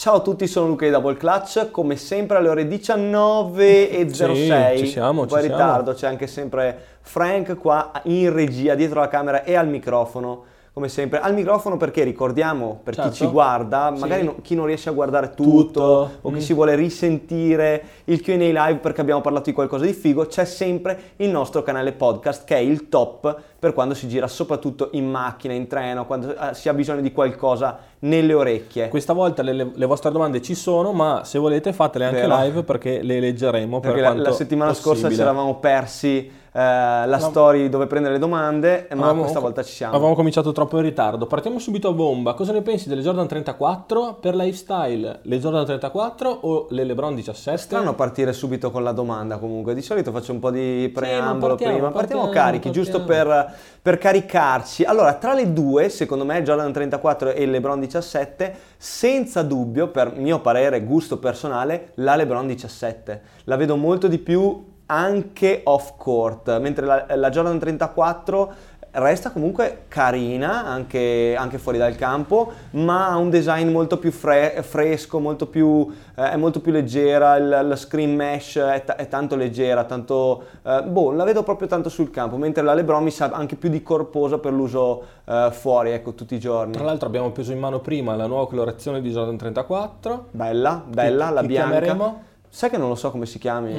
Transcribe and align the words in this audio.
Ciao 0.00 0.14
a 0.14 0.20
tutti, 0.20 0.46
sono 0.46 0.66
Luca 0.66 0.86
di 0.86 0.92
Double 0.92 1.18
Clutch, 1.18 1.70
come 1.70 1.94
sempre 1.96 2.38
alle 2.38 2.48
ore 2.48 2.66
19.06, 2.66 4.72
Sì, 4.72 4.78
ci 4.78 4.86
siamo, 4.92 5.20
un 5.20 5.26
po' 5.26 5.36
in 5.36 5.42
siamo. 5.42 5.58
ritardo, 5.58 5.92
c'è 5.92 6.06
anche 6.06 6.26
sempre 6.26 6.74
Frank 7.02 7.58
qua 7.58 7.92
in 8.04 8.32
regia, 8.32 8.74
dietro 8.74 9.00
la 9.00 9.08
camera 9.08 9.44
e 9.44 9.56
al 9.56 9.68
microfono, 9.68 10.44
come 10.72 10.88
sempre. 10.88 11.18
Al 11.20 11.34
microfono 11.34 11.76
perché 11.76 12.04
ricordiamo, 12.04 12.80
per 12.82 12.94
chi 12.94 13.00
Certo. 13.02 13.16
ci 13.16 13.26
guarda, 13.26 13.90
Sì. 13.94 14.00
magari 14.00 14.22
no- 14.24 14.36
chi 14.40 14.54
non 14.54 14.66
riesce 14.66 14.88
a 14.88 14.92
guardare 14.92 15.30
tutto, 15.34 15.50
Tutto. 15.50 16.10
o 16.22 16.28
chi 16.30 16.36
Mm. 16.36 16.38
si 16.38 16.52
vuole 16.54 16.74
risentire 16.76 17.82
il 18.04 18.20
Q&A 18.20 18.36
live 18.66 18.78
perché 18.78 19.00
abbiamo 19.00 19.20
parlato 19.20 19.46
di 19.50 19.52
qualcosa 19.54 19.84
di 19.84 19.92
figo, 19.92 20.26
c'è 20.26 20.44
sempre 20.44 20.98
il 21.16 21.28
nostro 21.30 21.62
canale 21.62 21.92
podcast 21.92 22.44
che 22.44 22.56
è 22.56 22.60
il 22.60 22.88
top 22.88 23.36
per 23.58 23.74
quando 23.74 23.94
si 23.94 24.08
gira 24.08 24.26
soprattutto 24.28 24.88
in 24.92 25.10
macchina, 25.10 25.52
in 25.54 25.66
treno, 25.66 26.06
quando 26.06 26.34
eh, 26.34 26.54
si 26.54 26.68
ha 26.68 26.72
bisogno 26.74 27.00
di 27.00 27.12
qualcosa 27.12 27.78
nelle 28.00 28.32
orecchie. 28.32 28.88
Questa 28.88 29.12
volta 29.12 29.42
le, 29.42 29.52
le- 29.52 29.70
le 29.74 29.86
vostre 29.86 30.10
domande 30.10 30.40
ci 30.40 30.54
sono, 30.54 30.92
ma 30.92 31.22
se 31.24 31.38
volete 31.38 31.72
fatele 31.72 32.06
anche 32.06 32.20
Vero. 32.20 32.38
live 32.42 32.62
perché 32.62 33.02
le 33.02 33.20
leggeremo 33.20 33.80
per 33.80 33.90
Perché 33.90 34.00
la, 34.04 34.12
quanto 34.12 34.30
la 34.30 34.34
settimana 34.36 34.72
scorsa 34.72 35.08
ci 35.08 35.14
possibile. 35.16 35.22
eravamo 35.22 35.56
persi 35.56 36.30
eh, 36.52 37.06
la 37.06 37.18
story 37.18 37.68
dove 37.68 37.86
prendere 37.86 38.14
le 38.14 38.20
domande, 38.20 38.88
ma 38.90 39.04
Avevamo- 39.04 39.20
questa 39.20 39.38
volta 39.38 39.62
ci 39.62 39.72
siamo. 39.72 39.94
Avevamo 39.94 40.14
cominciato 40.16 40.50
troppo 40.52 40.76
in 40.78 40.82
ritardo. 40.82 41.26
Partiamo 41.26 41.58
subito 41.58 41.88
a 41.88 41.92
bomba. 41.92 42.34
Cosa 42.34 42.52
ne 42.52 42.62
pensi 42.62 42.88
delle 42.88 43.02
Jordan 43.02 43.28
34 43.28 44.14
per 44.20 44.34
lifestyle? 44.34 45.20
Le 45.22 45.38
Jordan 45.38 45.64
34 45.64 46.28
o 46.28 46.66
le 46.70 46.84
LeBron 46.84 47.14
17? 47.14 47.56
Strano 47.56 47.94
partire 47.94 48.32
subito 48.32 48.70
con 48.70 48.82
la 48.82 48.92
domanda 48.92 49.38
comunque, 49.38 49.74
di 49.74 49.82
solito 49.82 50.10
faccio 50.10 50.32
un 50.32 50.40
po' 50.40 50.50
di 50.50 50.90
preambolo 50.92 51.54
partiamo, 51.54 51.74
prima, 51.74 51.90
partiamo, 51.90 52.22
partiamo, 52.22 52.46
carichi, 52.46 52.70
giusto 52.72 53.04
partiamo. 53.04 53.30
per, 53.30 53.54
per 53.82 53.98
caricarci. 53.98 54.84
Allora, 54.84 55.14
tra 55.14 55.34
le 55.34 55.52
due, 55.52 55.88
secondo 55.88 56.24
me, 56.24 56.42
Jordan 56.42 56.72
34 56.72 57.30
e 57.30 57.46
LeBron 57.46 57.78
17, 57.78 58.54
senza 58.76 59.42
dubbio, 59.42 59.88
per 59.88 60.16
mio 60.16 60.40
parere, 60.40 60.82
gusto 60.82 61.18
personale, 61.18 61.92
la 61.96 62.16
LeBron 62.16 62.46
17. 62.46 63.22
La 63.44 63.56
vedo 63.56 63.76
molto 63.76 64.08
di 64.08 64.18
più 64.18 64.78
anche 64.90 65.60
off 65.64 65.92
court, 65.96 66.58
mentre 66.58 66.84
la, 66.84 67.06
la 67.14 67.30
Jordan 67.30 67.58
34 67.58 68.52
resta 68.92 69.30
comunque 69.30 69.82
carina 69.86 70.64
anche, 70.66 71.36
anche 71.38 71.58
fuori 71.58 71.78
dal 71.78 71.94
campo, 71.94 72.50
ma 72.72 73.06
ha 73.10 73.16
un 73.18 73.30
design 73.30 73.70
molto 73.70 73.98
più 73.98 74.10
fre- 74.10 74.64
fresco, 74.64 75.20
molto 75.20 75.46
più, 75.46 75.86
eh, 76.16 76.32
è 76.32 76.36
molto 76.36 76.60
più 76.60 76.72
leggera, 76.72 77.36
il, 77.36 77.48
la 77.68 77.76
screen 77.76 78.16
mesh 78.16 78.56
è, 78.56 78.82
ta- 78.84 78.96
è 78.96 79.06
tanto 79.06 79.36
leggera, 79.36 79.84
tanto, 79.84 80.42
eh, 80.64 80.82
boh, 80.82 81.12
la 81.12 81.22
vedo 81.22 81.44
proprio 81.44 81.68
tanto 81.68 81.88
sul 81.88 82.10
campo, 82.10 82.36
mentre 82.36 82.64
la 82.64 82.74
LeBron 82.74 83.04
mi 83.04 83.12
sa 83.12 83.30
anche 83.32 83.54
più 83.54 83.68
di 83.68 83.80
corposa 83.80 84.38
per 84.38 84.52
l'uso 84.52 85.02
eh, 85.24 85.50
fuori, 85.52 85.92
ecco, 85.92 86.14
tutti 86.14 86.34
i 86.34 86.40
giorni. 86.40 86.72
Tra 86.72 86.82
l'altro 86.82 87.06
abbiamo 87.06 87.30
preso 87.30 87.52
in 87.52 87.60
mano 87.60 87.78
prima 87.78 88.16
la 88.16 88.26
nuova 88.26 88.48
colorazione 88.48 89.00
di 89.00 89.12
Jordan 89.12 89.36
34. 89.36 90.26
Bella, 90.32 90.82
bella, 90.84 91.28
Che- 91.28 91.32
la 91.34 91.40
che 91.42 91.46
bianca. 91.46 91.68
chiameremo? 91.78 92.22
Sai 92.52 92.68
che 92.68 92.76
non 92.78 92.88
lo 92.88 92.96
so 92.96 93.12
come 93.12 93.26
si 93.26 93.38
chiami? 93.38 93.72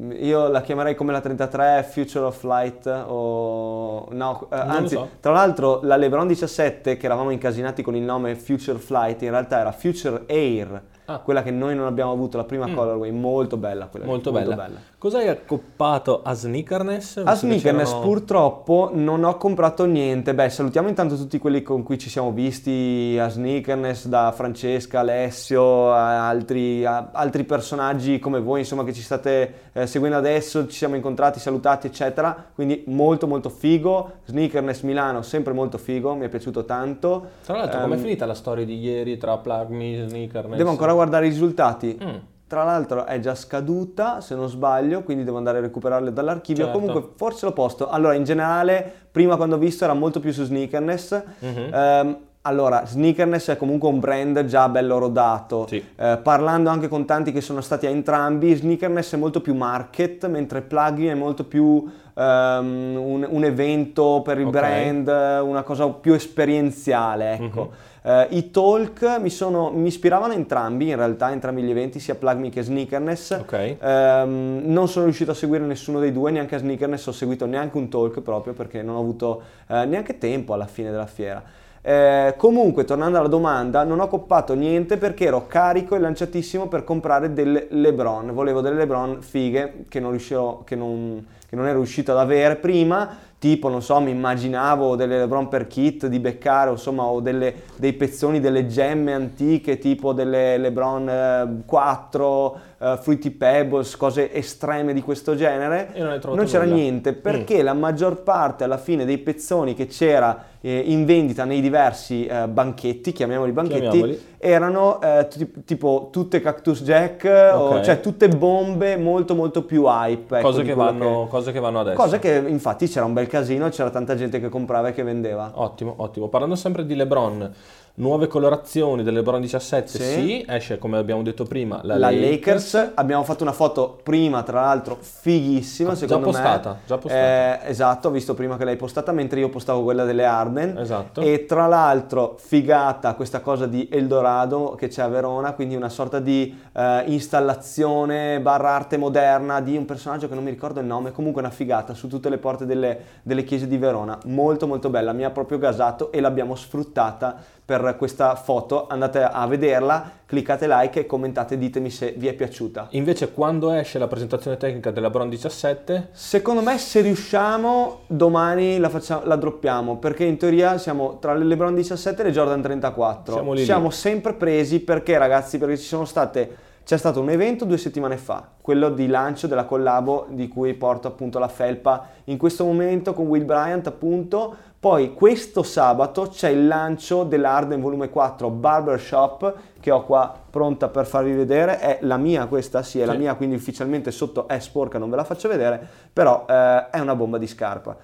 Mm. 0.00 0.12
Io 0.20 0.48
la 0.48 0.62
chiamerei 0.62 0.94
come 0.94 1.12
la 1.12 1.20
33 1.20 1.86
Future 1.90 2.24
of 2.24 2.42
Light 2.42 2.86
o... 2.86 4.08
No, 4.12 4.46
eh, 4.50 4.56
anzi, 4.56 4.94
so. 4.94 5.08
tra 5.20 5.32
l'altro 5.32 5.80
la 5.82 5.96
LeBron 5.96 6.26
17 6.26 6.96
che 6.96 7.04
eravamo 7.04 7.30
incasinati 7.30 7.82
con 7.82 7.94
il 7.94 8.02
nome 8.02 8.34
Future 8.34 8.78
Flight 8.78 9.20
in 9.22 9.30
realtà 9.30 9.58
era 9.58 9.72
Future 9.72 10.24
Air, 10.26 10.82
Ah. 11.04 11.20
quella 11.20 11.42
che 11.42 11.50
noi 11.50 11.74
non 11.74 11.86
abbiamo 11.86 12.12
avuto, 12.12 12.36
la 12.36 12.44
prima 12.44 12.66
Mm. 12.66 12.74
colorway, 12.74 13.10
molto 13.10 13.56
bella 13.56 13.86
quella. 13.86 14.04
lì, 14.04 14.10
Molto 14.10 14.30
bella. 14.66 14.78
Cosa 15.00 15.18
hai 15.18 15.28
accoppato 15.28 16.22
a 16.24 16.34
Sneakerness? 16.34 17.22
A 17.24 17.36
Sneakerness 17.36 17.92
purtroppo 18.00 18.90
non 18.92 19.22
ho 19.22 19.36
comprato 19.36 19.84
niente. 19.84 20.34
Beh, 20.34 20.48
salutiamo 20.48 20.88
intanto 20.88 21.14
tutti 21.14 21.38
quelli 21.38 21.62
con 21.62 21.84
cui 21.84 21.98
ci 21.98 22.10
siamo 22.10 22.32
visti 22.32 23.16
a 23.16 23.28
Sneakerness, 23.28 24.06
da 24.06 24.32
Francesca, 24.32 24.98
Alessio, 24.98 25.92
altri, 25.92 26.84
altri 26.84 27.44
personaggi 27.44 28.18
come 28.18 28.40
voi, 28.40 28.58
insomma, 28.58 28.82
che 28.82 28.92
ci 28.92 29.02
state 29.02 29.70
eh, 29.72 29.86
seguendo 29.86 30.16
adesso, 30.16 30.66
ci 30.66 30.76
siamo 30.76 30.96
incontrati, 30.96 31.38
salutati, 31.38 31.86
eccetera. 31.86 32.46
Quindi 32.52 32.82
molto 32.88 33.28
molto 33.28 33.50
figo. 33.50 34.14
Sneakerness 34.24 34.80
Milano, 34.82 35.22
sempre 35.22 35.52
molto 35.52 35.78
figo, 35.78 36.16
mi 36.16 36.24
è 36.24 36.28
piaciuto 36.28 36.64
tanto. 36.64 37.24
Tra 37.44 37.56
l'altro, 37.56 37.82
com'è 37.82 37.94
Ehm, 37.94 38.00
finita 38.00 38.26
la 38.26 38.34
storia 38.34 38.64
di 38.64 38.80
ieri 38.80 39.16
tra 39.16 39.38
Plug 39.38 39.68
Me 39.68 40.02
e 40.02 40.08
Sneakerness? 40.08 40.56
Devo 40.56 40.70
ancora 40.70 40.92
guardare 40.92 41.26
i 41.26 41.28
risultati. 41.28 41.96
Mm. 42.02 42.16
Tra 42.48 42.64
l'altro 42.64 43.04
è 43.04 43.20
già 43.20 43.34
scaduta, 43.34 44.22
se 44.22 44.34
non 44.34 44.48
sbaglio, 44.48 45.02
quindi 45.02 45.22
devo 45.22 45.36
andare 45.36 45.58
a 45.58 45.60
recuperarle 45.60 46.14
dall'archivio. 46.14 46.64
Certo. 46.64 46.78
Comunque 46.78 47.10
forse 47.14 47.44
l'ho 47.44 47.52
posto. 47.52 47.90
Allora, 47.90 48.14
in 48.14 48.24
generale, 48.24 48.90
prima 49.12 49.36
quando 49.36 49.56
ho 49.56 49.58
visto 49.58 49.84
era 49.84 49.92
molto 49.92 50.18
più 50.18 50.32
su 50.32 50.44
Sneakerness. 50.44 51.22
Mhm. 51.40 51.70
Ehm, 51.72 52.16
allora, 52.42 52.86
Sneakerness 52.86 53.50
è 53.50 53.56
comunque 53.56 53.88
un 53.88 54.00
brand 54.00 54.44
già 54.46 54.68
bello 54.68 54.98
rodato. 54.98 55.66
Sì. 55.68 55.84
Eh, 55.96 56.18
parlando 56.22 56.70
anche 56.70 56.88
con 56.88 57.04
tanti 57.04 57.32
che 57.32 57.40
sono 57.40 57.60
stati 57.60 57.86
a 57.86 57.90
entrambi, 57.90 58.54
Sneakerness 58.54 59.14
è 59.14 59.16
molto 59.16 59.40
più 59.40 59.54
market, 59.54 60.26
mentre 60.28 60.62
Plugin 60.62 61.08
è 61.08 61.14
molto 61.14 61.44
più 61.44 61.84
ehm, 62.14 62.96
un, 62.96 63.26
un 63.28 63.44
evento 63.44 64.22
per 64.24 64.38
il 64.38 64.46
Ok. 64.46 64.52
brand, 64.52 65.08
una 65.08 65.62
cosa 65.62 65.88
più 65.88 66.14
esperienziale, 66.14 67.32
ecco. 67.34 67.64
Mhm. 67.64 67.86
Eh, 68.10 68.26
I 68.30 68.50
talk 68.50 69.18
mi, 69.20 69.28
sono- 69.28 69.70
mi 69.70 69.88
ispiravano 69.88 70.32
entrambi, 70.32 70.88
in 70.88 70.96
realtà, 70.96 71.30
entrambi 71.30 71.60
gli 71.62 71.70
eventi, 71.70 71.98
sia 72.00 72.14
Plugme 72.14 72.48
che 72.48 72.62
Sneakerness. 72.62 73.32
Ok. 73.40 73.76
Ehm, 73.78 74.62
non 74.64 74.88
sono 74.88 75.04
riuscito 75.04 75.32
a 75.32 75.34
seguire 75.34 75.64
nessuno 75.64 75.98
dei 75.98 76.12
due, 76.12 76.30
neanche 76.30 76.54
a 76.54 76.58
Sneakerness 76.58 77.06
ho 77.06 77.12
seguito 77.12 77.44
neanche 77.44 77.76
un 77.76 77.88
talk 77.88 78.20
proprio 78.20 78.54
perché 78.54 78.80
non 78.82 78.96
ho 78.96 79.00
avuto 79.00 79.42
eh, 79.66 79.84
neanche 79.84 80.16
tempo 80.16 80.54
alla 80.54 80.66
fine 80.66 80.90
della 80.90 81.06
fiera. 81.06 81.42
Eh, 81.80 82.34
comunque, 82.36 82.84
tornando 82.84 83.18
alla 83.18 83.28
domanda, 83.28 83.84
non 83.84 84.00
ho 84.00 84.08
coppato 84.08 84.54
niente 84.54 84.96
perché 84.96 85.24
ero 85.26 85.46
carico 85.46 85.94
e 85.94 85.98
lanciatissimo 85.98 86.66
per 86.68 86.84
comprare 86.84 87.32
delle 87.32 87.66
LeBron. 87.70 88.32
Volevo 88.32 88.60
delle 88.60 88.76
LeBron 88.76 89.22
fighe 89.22 89.84
che 89.88 90.00
non, 90.00 90.10
riuscirò, 90.10 90.62
che 90.64 90.74
non, 90.74 91.24
che 91.48 91.56
non 91.56 91.66
ero 91.66 91.76
riuscito 91.78 92.12
ad 92.12 92.18
avere 92.18 92.56
prima. 92.56 93.26
Tipo, 93.38 93.68
non 93.68 93.82
so, 93.82 94.00
mi 94.00 94.10
immaginavo 94.10 94.96
delle 94.96 95.16
LeBron 95.16 95.46
per 95.46 95.68
kit 95.68 96.08
di 96.08 96.18
beccare, 96.18 96.72
insomma, 96.72 97.04
o 97.04 97.20
delle- 97.20 97.54
dei 97.76 97.92
pezzoni, 97.92 98.40
delle 98.40 98.66
gemme 98.66 99.12
antiche, 99.14 99.78
tipo 99.78 100.12
delle 100.12 100.58
LeBron 100.58 101.08
eh, 101.08 101.62
4, 101.64 102.58
eh, 102.78 102.98
Fruity 103.00 103.30
Pebbles, 103.30 103.96
cose 103.96 104.32
estreme 104.34 104.92
di 104.92 105.02
questo 105.02 105.36
genere. 105.36 105.90
E 105.92 106.02
non 106.02 106.18
Non 106.34 106.46
c'era 106.46 106.64
nulla. 106.64 106.74
niente 106.74 107.12
perché 107.12 107.62
la 107.62 107.74
maggior 107.74 108.22
parte 108.24 108.64
alla 108.64 108.76
fine 108.76 109.04
dei 109.04 109.18
pezzoni 109.18 109.74
che 109.74 109.86
c'era 109.86 110.47
eh, 110.68 110.82
in 110.86 111.04
vendita 111.04 111.44
nei 111.44 111.60
diversi 111.60 112.26
eh, 112.26 112.46
banchetti, 112.48 113.12
chiamiamoli 113.12 113.52
banchetti, 113.52 113.80
Chiamiamoli. 113.80 114.20
erano 114.38 115.00
eh, 115.00 115.26
ti- 115.28 115.50
tipo 115.64 116.08
tutte 116.12 116.40
Cactus 116.40 116.82
Jack, 116.82 117.24
o, 117.54 117.76
Ok. 117.76 117.80
cioè 117.82 118.00
tutte 118.00 118.28
bombe 118.28 118.96
molto 118.96 119.34
molto 119.34 119.62
più 119.64 119.84
hype. 119.86 120.38
ecco, 120.38 120.48
cose, 120.48 120.62
che 120.62 120.74
vanno, 120.74 121.26
cose 121.30 121.52
che 121.52 121.60
vanno 121.60 121.80
adesso. 121.80 121.96
Cose 121.96 122.18
che 122.18 122.42
infatti 122.46 122.86
c'era 122.86 123.04
un 123.06 123.12
bel 123.14 123.26
casino, 123.26 123.68
c'era 123.70 123.90
tanta 123.90 124.14
gente 124.14 124.40
che 124.40 124.48
comprava 124.48 124.88
e 124.88 124.92
che 124.92 125.02
vendeva. 125.02 125.50
Ottimo, 125.54 125.94
ottimo. 125.96 126.28
Parlando 126.28 126.54
sempre 126.56 126.84
di 126.84 126.94
LeBron, 126.94 127.50
nuove 127.98 128.26
colorazioni 128.26 129.02
del 129.02 129.14
LeBron 129.14 129.40
17, 129.40 129.86
Sì. 129.88 130.02
sì, 130.02 130.44
esce 130.48 130.78
come 130.78 130.98
abbiamo 130.98 131.22
detto 131.22 131.44
prima 131.44 131.80
la, 131.82 131.96
La, 131.98 132.10
Lakers. 132.10 132.92
abbiamo 132.94 133.24
fatto 133.24 133.42
una 133.42 133.52
foto 133.52 133.98
prima, 134.02 134.42
tra 134.42 134.60
l'altro, 134.62 134.96
fighissima, 135.00 135.90
Già 135.90 135.96
secondo 135.96 136.26
postata, 136.26 136.70
me. 136.70 136.76
già 136.86 136.96
postata. 136.98 137.64
Eh, 137.64 137.70
esatto, 137.70 138.08
ho 138.08 138.10
visto 138.10 138.34
prima 138.34 138.56
che 138.56 138.64
l'hai 138.64 138.76
postata, 138.76 139.12
mentre 139.12 139.40
io 139.40 139.48
postavo 139.48 139.82
quella 139.82 140.04
delle 140.04 140.24
Arden. 140.24 140.78
Esatto. 140.78 141.20
E 141.20 141.44
tra 141.44 141.66
l'altro, 141.66 142.36
figata 142.38 143.14
questa 143.14 143.40
cosa 143.40 143.66
di 143.66 143.88
Eldorado 143.90 144.76
che 144.78 144.88
c'è 144.88 145.02
a 145.02 145.08
Verona, 145.08 145.52
quindi 145.52 145.74
una 145.74 145.88
sorta 145.88 146.20
di 146.20 146.56
eh, 146.72 147.02
installazione 147.06 148.40
barra 148.40 148.70
arte 148.70 148.96
moderna 148.96 149.60
di 149.60 149.76
un 149.76 149.84
personaggio 149.84 150.28
che 150.28 150.34
non 150.34 150.44
mi 150.44 150.50
ricordo 150.50 150.80
il 150.80 150.86
nome, 150.86 151.12
comunque 151.12 151.40
una 151.42 151.50
figata 151.50 151.94
su 151.94 152.06
tutte 152.08 152.28
le 152.28 152.38
porte 152.38 152.64
delle, 152.64 152.98
delle 153.22 153.44
chiese 153.44 153.66
di 153.66 153.76
Verona. 153.76 154.18
Molto 154.26 154.66
molto 154.66 154.88
bella, 154.88 155.12
mi 155.12 155.24
ha 155.24 155.30
proprio 155.30 155.58
gasato 155.58 156.12
e 156.12 156.20
l'abbiamo 156.20 156.54
sfruttata 156.54 157.56
per 157.68 157.96
questa 157.98 158.34
foto. 158.34 158.86
Andate 158.88 159.22
a 159.22 159.46
vederla, 159.46 160.10
cliccate 160.24 160.66
like 160.66 161.00
e 161.00 161.04
commentate, 161.06 161.58
ditemi 161.58 161.90
se 161.90 162.14
vi 162.16 162.26
è 162.26 162.32
piaciuta. 162.32 162.86
Invece 162.92 163.30
quando 163.32 163.70
esce 163.72 163.98
la 163.98 164.06
presentazione 164.06 164.56
tecnica 164.56 164.90
della 164.90 165.08
LeBron 165.08 165.28
17, 165.28 166.08
Secondo 166.12 166.62
me 166.62 166.78
se 166.78 167.02
riusciamo 167.02 168.04
domani 168.06 168.78
la, 168.78 168.88
facciamo, 168.88 169.26
la 169.26 169.36
droppiamo 169.36 169.98
perché 169.98 170.24
in 170.24 170.38
teoria 170.38 170.78
siamo 170.78 171.18
tra 171.18 171.34
le 171.34 171.44
LeBron 171.44 171.74
17 171.74 172.22
e 172.22 172.24
le 172.24 172.30
Jordan 172.30 172.62
34. 172.62 173.34
Siamo 173.34 173.52
lì 173.52 173.58
lì. 173.58 173.64
Siamo 173.66 173.90
sempre 173.90 174.32
presi 174.32 174.80
perché 174.80 175.18
ragazzi 175.18 175.58
perché 175.58 175.76
ci 175.76 175.84
sono 175.84 176.06
state 176.06 176.56
c'è 176.88 176.96
stato 176.96 177.20
un 177.20 177.28
evento 177.28 177.66
due 177.66 177.76
settimane 177.76 178.16
fa, 178.16 178.48
quello 178.62 178.88
di 178.88 179.08
lancio 179.08 179.46
della 179.46 179.66
collabo 179.66 180.24
di 180.30 180.48
cui 180.48 180.72
porto 180.72 181.06
appunto 181.06 181.38
la 181.38 181.48
felpa 181.48 182.08
in 182.24 182.38
questo 182.38 182.64
momento 182.64 183.12
con 183.12 183.26
Will 183.26 183.44
Bryant 183.44 183.86
appunto. 183.88 184.56
Poi 184.80 185.12
questo 185.12 185.62
sabato 185.62 186.28
c'è 186.28 186.48
il 186.48 186.66
lancio 186.66 187.24
dell'Arden 187.24 187.82
Volume 187.82 188.08
4 188.08 188.48
Barbershop 188.48 189.54
che 189.80 189.90
ho 189.90 190.02
qua 190.02 190.34
pronta 190.48 190.88
per 190.88 191.04
farvi 191.04 191.34
vedere. 191.34 191.78
È 191.78 191.98
la 192.00 192.16
mia 192.16 192.46
questa, 192.46 192.82
sì 192.82 193.00
è 193.00 193.04
la 193.04 193.12
Sì. 193.12 193.18
mia, 193.18 193.34
quindi 193.34 193.56
ufficialmente 193.56 194.10
sotto 194.10 194.48
è 194.48 194.58
sporca, 194.58 194.96
non 194.96 195.10
ve 195.10 195.16
la 195.16 195.24
faccio 195.24 195.46
vedere, 195.46 195.86
però 196.10 196.46
eh, 196.48 196.88
è 196.88 197.00
una 197.00 197.14
bomba 197.14 197.36
di 197.36 197.46
scarpa. 197.46 197.98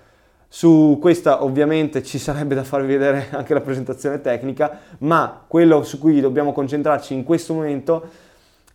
Su 0.46 0.98
questa 1.00 1.42
ovviamente 1.42 2.02
ci 2.02 2.18
sarebbe 2.18 2.54
da 2.54 2.64
farvi 2.64 2.88
vedere 2.88 3.28
anche 3.34 3.54
la 3.54 3.62
presentazione 3.62 4.20
tecnica, 4.20 4.78
ma 4.98 5.42
quello 5.46 5.82
su 5.84 5.98
cui 5.98 6.20
dobbiamo 6.20 6.52
concentrarci 6.52 7.14
in 7.14 7.24
questo 7.24 7.54
momento 7.54 8.23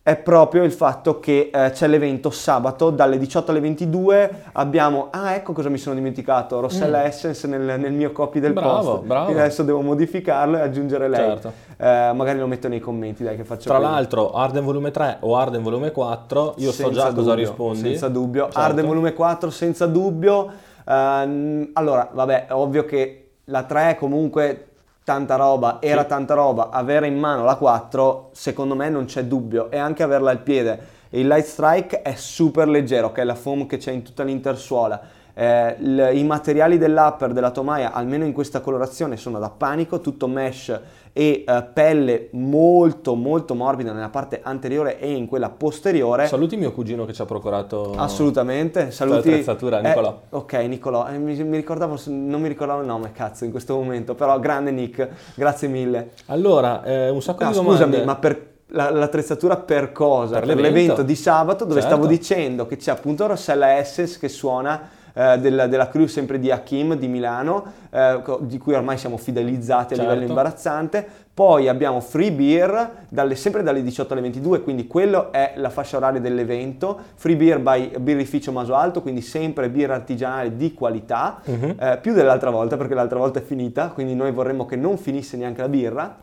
è 0.02 0.16
proprio 0.16 0.64
il 0.64 0.72
fatto 0.72 1.20
che 1.20 1.52
eh, 1.54 1.72
c'è 1.72 1.88
l'evento 1.88 2.30
sabato 2.30 2.90
dalle 2.90 3.18
18 3.18 3.52
alle 3.52 3.60
22 3.60 4.44
abbiamo 4.54 5.10
ah 5.12 5.34
ecco 5.34 5.54
cosa 5.54 5.70
mi 5.70 5.78
sono 5.78 5.94
dimenticato 5.94 6.60
Rossella 6.62 7.02
mm. 7.02 7.06
Essence 7.06 7.48
nel, 7.48 7.80
nel, 7.80 7.92
mio 7.92 8.12
copy 8.12 8.40
del 8.40 8.54
bravo, 8.54 8.92
post 8.92 9.04
bravo. 9.04 9.26
quindi 9.26 9.42
adesso 9.42 9.64
devo 9.64 9.82
modificarlo 9.82 10.58
e 10.58 10.62
aggiungere 10.62 11.10
lei 11.10 11.20
certo. 11.20 11.52
eh, 11.78 12.12
magari 12.16 12.40
lo 12.40 12.48
metto 12.48 12.68
nei 12.68 12.80
commenti 12.80 13.24
dai 13.24 13.36
che 13.36 13.44
faccio 13.44 13.70
tra 13.70 13.78
prima. 13.78 13.92
l'altro 13.92 14.32
Arden 14.32 14.64
volume 14.64 14.92
3 14.92 15.18
o 15.20 15.36
Arden 15.36 15.62
volume 15.62 15.92
4 15.92 16.56
io 16.58 16.72
senza 16.72 16.84
so 16.84 16.92
già 16.92 17.08
dubbio, 17.10 17.24
cosa 17.24 17.36
rispondi 17.36 17.80
senza 17.80 18.08
dubbio 18.08 18.44
certo. 18.46 18.60
Arden 18.60 18.86
volume 18.86 19.14
4 19.14 19.50
senza 19.50 19.86
dubbio 19.86 20.52
Uh, 20.90 21.70
allora, 21.74 22.10
vabbè, 22.12 22.48
è 22.48 22.54
ovvio 22.54 22.84
che 22.84 23.34
la 23.46 23.62
3 23.62 23.96
comunque 24.00 24.69
tanta 25.10 25.38
roba, 25.38 25.80
era 25.82 26.04
sì. 26.04 26.08
tanta 26.08 26.36
roba, 26.36 26.70
avere 26.70 27.08
in 27.08 27.18
mano 27.18 27.44
la 27.44 27.56
4 27.56 28.30
secondo 28.32 28.76
me 28.76 28.90
non 28.90 29.06
c'è 29.06 29.24
dubbio 29.24 29.72
e 29.72 29.78
anche 29.80 30.04
averla 30.04 30.30
al 30.30 30.42
piede. 30.42 30.98
Il 31.10 31.26
Light 31.26 31.48
Strike 31.48 32.04
è 32.04 32.14
super 32.14 32.68
leggero, 32.68 33.12
che 33.12 33.22
è 33.22 33.24
la 33.24 33.34
foam 33.34 33.66
che 33.66 33.78
c'è 33.78 33.92
in 33.92 34.04
tutta 34.04 34.22
l'intersuola 34.22 35.02
eh, 35.40 35.78
l- 35.80 36.10
I 36.14 36.24
materiali 36.26 36.78
dell'upper 36.78 37.32
della 37.32 37.52
tomaia, 37.52 37.94
almeno 37.94 38.26
in 38.26 38.34
questa 38.34 38.60
colorazione, 38.60 39.16
sono 39.16 39.40
da 39.40 39.50
panico, 39.50 40.02
tutto 40.02 40.28
mesh 40.28 40.78
e 41.14 41.46
eh, 41.48 41.64
pelle 41.74 42.28
molto 42.32 43.16
molto 43.16 43.56
morbida 43.56 43.94
nella 43.94 44.10
parte 44.10 44.42
anteriore 44.44 45.00
e 45.00 45.10
in 45.14 45.28
quella 45.28 45.50
posteriore. 45.50 46.28
Saluti 46.28 46.58
mio 46.58 46.74
cugino 46.74 47.06
che 47.06 47.14
ci 47.14 47.22
ha 47.22 47.26
procurato 47.26 47.94
Assolutamente, 47.96 48.92
saluti 48.92 49.30
l'attrezzatura, 49.30 49.80
Nicolò. 49.80 50.24
Eh, 50.30 50.36
ok, 50.36 50.54
Nicolò, 50.68 51.08
eh, 51.08 51.18
mi, 51.18 51.42
mi 51.42 51.56
ricordavo, 51.56 51.98
non 52.08 52.42
mi 52.42 52.50
ricordavo 52.50 52.82
il 52.82 52.88
nome, 52.88 53.14
cazzo, 53.14 53.46
in 53.46 53.52
questo 53.52 53.76
momento, 53.76 54.16
però 54.16 54.38
grande 54.40 54.72
Nick, 54.72 55.08
grazie 55.36 55.70
mille. 55.70 56.12
Allora, 56.26 56.84
eh, 56.84 57.08
un 57.08 57.22
sacco 57.22 57.46
no, 57.46 57.52
di 57.52 57.56
domande. 57.56 57.86
Scusami, 57.86 58.06
ma 58.06 58.16
per 58.18 58.48
l'attrezzatura 58.72 59.56
per 59.56 59.94
cosa? 59.94 60.40
Per, 60.40 60.48
per 60.48 60.56
l'evento. 60.58 60.80
l'evento. 60.80 61.04
di 61.04 61.16
sabato 61.16 61.64
dove 61.64 61.80
certo. 61.80 61.96
stavo 61.96 62.10
dicendo 62.12 62.68
che 62.68 62.76
c'è 62.76 62.92
appunto 62.92 63.26
Rossella 63.26 63.78
Esses 63.78 64.20
che 64.20 64.28
suona 64.28 64.98
eh, 65.20 65.38
della, 65.38 65.68
della, 65.68 65.90
crew 65.90 66.06
sempre 66.06 66.40
di 66.40 66.50
Hakim 66.50 66.96
di 66.96 67.10
Milano, 67.10 67.66
eh, 67.90 68.22
di 68.42 68.58
cui 68.58 68.74
ormai 68.74 68.98
siamo 68.98 69.18
fidelizzati 69.18 69.94
a 69.94 69.98
certo. 69.98 70.12
livello 70.14 70.30
imbarazzante. 70.30 71.06
Poi 71.34 71.68
abbiamo 71.68 72.00
Free 72.00 72.32
Beer, 72.32 73.06
dalle, 73.10 73.36
sempre 73.36 73.62
dalle 73.62 73.84
18 73.84 74.14
alle 74.14 74.22
22, 74.22 74.62
quindi 74.62 74.88
quello 74.88 75.34
è 75.34 75.56
la 75.58 75.70
fascia 75.70 75.98
oraria 75.98 76.22
dell'evento. 76.22 76.98
Free 77.16 77.36
Beer 77.36 77.60
by 77.60 78.00
Birrificio 78.00 78.54
Maso 78.54 78.76
Alto, 78.76 79.02
quindi 79.02 79.20
sempre 79.20 79.70
birra 79.70 79.96
artigianale 79.96 80.56
di 80.56 80.74
qualità, 80.74 81.42
uh-huh. 81.44 81.76
eh, 81.78 81.98
più 82.02 82.14
dell'altra 82.14 82.50
volta 82.50 82.78
perché 82.78 82.94
l'altra 82.94 83.20
volta 83.20 83.40
è 83.40 83.42
finita, 83.42 83.90
quindi 83.90 84.16
noi 84.16 84.32
vorremmo 84.32 84.66
che 84.66 84.78
non 84.78 84.98
finisse 84.98 85.36
neanche 85.36 85.60
la 85.60 85.70
birra. 85.70 86.16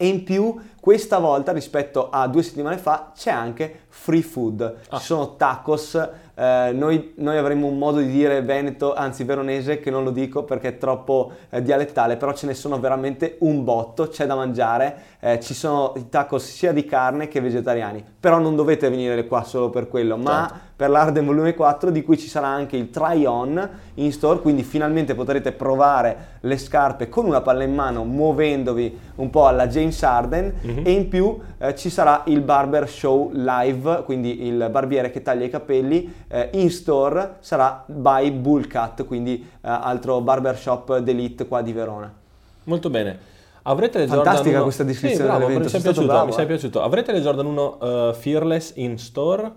E 0.00 0.06
in 0.06 0.22
più 0.22 0.54
questa 0.78 1.18
volta 1.18 1.50
rispetto 1.50 2.08
a 2.08 2.28
due 2.28 2.44
settimane 2.44 2.78
fa 2.78 3.10
c'è 3.16 3.32
anche 3.32 3.80
free 3.88 4.22
food, 4.22 4.76
ah. 4.88 4.98
ci 4.98 5.04
sono 5.04 5.34
tacos 5.34 6.08
eh, 6.38 6.70
noi, 6.72 7.14
noi, 7.16 7.36
avremmo 7.36 7.66
un 7.66 7.78
modo 7.78 7.98
di 7.98 8.06
dire 8.06 8.42
veneto, 8.42 8.94
anzi 8.94 9.24
veronese, 9.24 9.80
che 9.80 9.90
non 9.90 10.04
lo 10.04 10.12
dico 10.12 10.44
perché 10.44 10.68
è 10.68 10.78
troppo 10.78 11.32
eh, 11.50 11.60
dialettale, 11.60 12.16
però 12.16 12.32
ce 12.32 12.46
ne 12.46 12.54
sono 12.54 12.78
veramente 12.78 13.38
un 13.40 13.64
botto, 13.64 14.06
c'è 14.06 14.24
da 14.24 14.36
mangiare, 14.36 15.02
eh, 15.18 15.40
ci 15.40 15.52
sono 15.52 15.94
i 15.96 16.08
tacos 16.08 16.44
sia 16.44 16.72
di 16.72 16.84
carne 16.84 17.26
che 17.26 17.40
vegetariani, 17.40 18.04
però 18.20 18.38
non 18.38 18.54
dovete 18.54 18.88
venire 18.88 19.26
qua 19.26 19.42
solo 19.42 19.68
per 19.68 19.88
quello, 19.88 20.14
certo. 20.14 20.67
Per 20.78 20.90
l'Arden 20.90 21.26
Volume 21.26 21.54
4 21.54 21.90
di 21.90 22.04
cui 22.04 22.16
ci 22.16 22.28
sarà 22.28 22.46
anche 22.46 22.76
il 22.76 22.90
try 22.90 23.24
on 23.24 23.68
in 23.94 24.12
store, 24.12 24.38
quindi 24.38 24.62
finalmente 24.62 25.16
potrete 25.16 25.50
provare 25.50 26.36
le 26.42 26.56
scarpe 26.56 27.08
con 27.08 27.26
una 27.26 27.40
palla 27.40 27.64
in 27.64 27.74
mano 27.74 28.04
muovendovi 28.04 28.96
un 29.16 29.28
po' 29.28 29.48
alla 29.48 29.66
James 29.66 30.00
Arden 30.04 30.54
mm-hmm. 30.64 30.86
e 30.86 30.90
in 30.92 31.08
più 31.08 31.36
eh, 31.58 31.74
ci 31.74 31.90
sarà 31.90 32.22
il 32.26 32.42
barber 32.42 32.88
show 32.88 33.32
live, 33.34 34.02
quindi 34.04 34.46
il 34.46 34.68
barbiere 34.70 35.10
che 35.10 35.20
taglia 35.20 35.46
i 35.46 35.50
capelli 35.50 36.14
eh, 36.28 36.50
in 36.52 36.70
store 36.70 37.38
sarà 37.40 37.82
by 37.84 38.30
Bullcat, 38.30 39.04
quindi 39.04 39.34
eh, 39.34 39.68
altro 39.68 40.20
barbershop 40.20 40.98
d'elite 40.98 41.48
qua 41.48 41.60
di 41.60 41.72
Verona. 41.72 42.12
Molto 42.62 42.88
bene. 42.88 43.18
Avrete 43.62 43.98
le 43.98 44.06
Fantastica 44.06 44.34
Jordan 44.34 44.54
1... 44.54 44.62
questa 44.62 44.84
descrizione 44.84 45.30
sì, 45.32 45.36
bravo, 45.36 45.58
mi 45.58 45.68
sei, 45.68 45.80
piaciuto, 45.80 46.06
bravo, 46.06 46.26
mi 46.26 46.32
sei 46.32 46.46
piaciuto. 46.46 46.82
Avrete 46.82 47.10
le 47.10 47.20
Jordan 47.20 47.46
1 47.46 47.78
uh, 47.80 47.84
eh, 47.84 48.14
Fearless 48.14 48.72
in 48.76 48.96
store? 48.96 49.52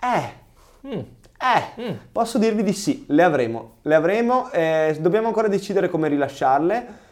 Eh. 0.00 0.42
Mm. 0.86 1.00
Eh, 1.44 1.82
mm. 1.82 1.94
posso 2.12 2.38
dirvi 2.38 2.62
di 2.62 2.72
sì, 2.72 3.04
le 3.08 3.22
avremo, 3.22 3.76
le 3.82 3.94
avremo, 3.94 4.50
eh, 4.50 4.96
dobbiamo 5.00 5.26
ancora 5.26 5.48
decidere 5.48 5.88
come 5.88 6.08
rilasciarle. 6.08 7.02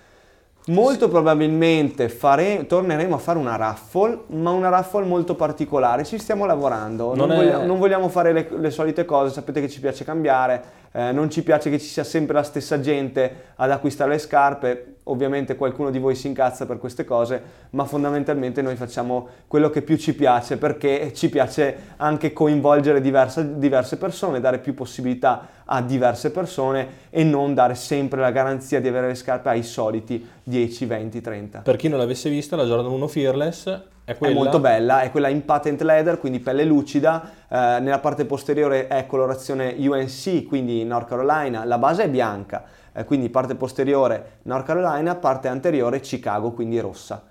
Molto 0.67 1.09
probabilmente 1.09 2.09
fare, 2.09 2.67
torneremo 2.69 3.17
a 3.17 3.19
fare 3.19 3.37
una 3.37 3.57
raffle, 3.57 4.21
ma 4.29 4.53
una 4.53 4.69
raffle 4.69 5.05
molto 5.05 5.35
particolare. 5.35 6.05
Ci 6.05 6.19
stiamo 6.19 6.47
lavorando. 6.47 7.17
Non, 7.17 7.27
non, 7.27 7.33
è... 7.33 7.37
vogliamo, 7.37 7.65
non 7.65 7.79
vogliamo, 7.81 8.09
fare 8.09 8.33
le, 8.33 8.49
le, 8.49 8.71
solite 8.71 9.05
cose, 9.05 9.33
sapete 9.33 9.61
che 9.61 9.69
ci 9.69 9.81
piace 9.81 10.05
cambiare, 10.05 10.63
eh, 10.93 11.13
non 11.13 11.31
ci 11.31 11.43
piace 11.43 11.71
che 11.71 11.79
ci 11.79 11.87
sia 11.87 12.05
sempre 12.05 12.35
la 12.35 12.43
stessa 12.43 12.81
gente 12.81 13.53
ad 13.57 13.71
acquistare 13.71 14.13
le 14.13 14.19
scarpe 14.19 14.93
ovviamente 15.05 15.57
qualcuno 15.57 15.91
di 15.91 15.99
voi 15.99 16.15
si 16.15 16.29
incazza 16.29 16.67
per 16.67 16.79
queste 16.79 17.05
cose, 17.05 17.43
ma 17.71 17.85
fondamentalmente 17.85 18.63
noi 18.63 18.77
facciamo 18.77 19.29
quello 19.49 19.71
che 19.71 19.83
più 19.83 19.97
ci 19.97 20.15
piace 20.15 20.59
perché 20.59 21.13
ci 21.15 21.29
piace 21.29 21.95
anche 21.97 22.33
coinvolgere 22.33 23.01
diverse, 23.01 23.59
diverse 23.59 23.97
persone, 23.97 24.41
dare 24.41 24.59
più 24.59 24.75
possibilità 24.75 25.49
a 25.65 25.83
diverse 25.83 26.31
persone 26.31 26.87
e 27.11 27.25
non 27.25 27.55
dare 27.55 27.75
sempre 27.75 28.21
la 28.21 28.31
garanzia 28.31 28.81
di 28.81 28.89
avere 28.89 29.09
le 29.09 29.15
scarpe 29.15 29.49
ai 29.49 29.63
soliti 29.63 30.25
10, 30.43 30.87
20, 30.87 31.21
30. 31.21 31.59
Per 31.61 31.77
chi 31.77 31.89
non 31.89 31.99
l'avesse 31.99 32.31
vista, 32.31 32.57
la 32.57 32.65
Jordan 32.65 32.93
1 32.93 33.09
Fearless 33.09 33.81
è, 34.05 34.17
è 34.17 34.33
molto 34.33 34.61
bella, 34.61 35.03
è 35.03 35.11
quella 35.11 35.29
in 35.29 35.45
patent 35.45 35.81
leather, 35.83 36.19
quindi 36.19 36.41
pelle 36.41 36.65
lucida, 36.65 37.31
eh, 37.49 37.79
nella 37.81 37.99
parte 37.99 38.25
posteriore 38.25 38.89
è 38.89 39.07
colorazione 39.07 39.75
UNC, 39.79 40.45
quindi 40.47 40.85
North 40.85 41.09
Carolina, 41.09 41.65
la 41.65 41.79
base 41.79 42.05
è 42.05 42.09
bianca 42.09 42.81
eh, 42.95 43.05
quindi 43.05 43.31
parte 43.31 43.55
posteriore 43.55 44.39
North 44.43 44.67
Carolina, 44.67 45.15
parte 45.17 45.49
anteriore 45.49 46.01
Chicago, 46.01 46.53
quindi 46.53 46.79
rossa. 46.79 47.23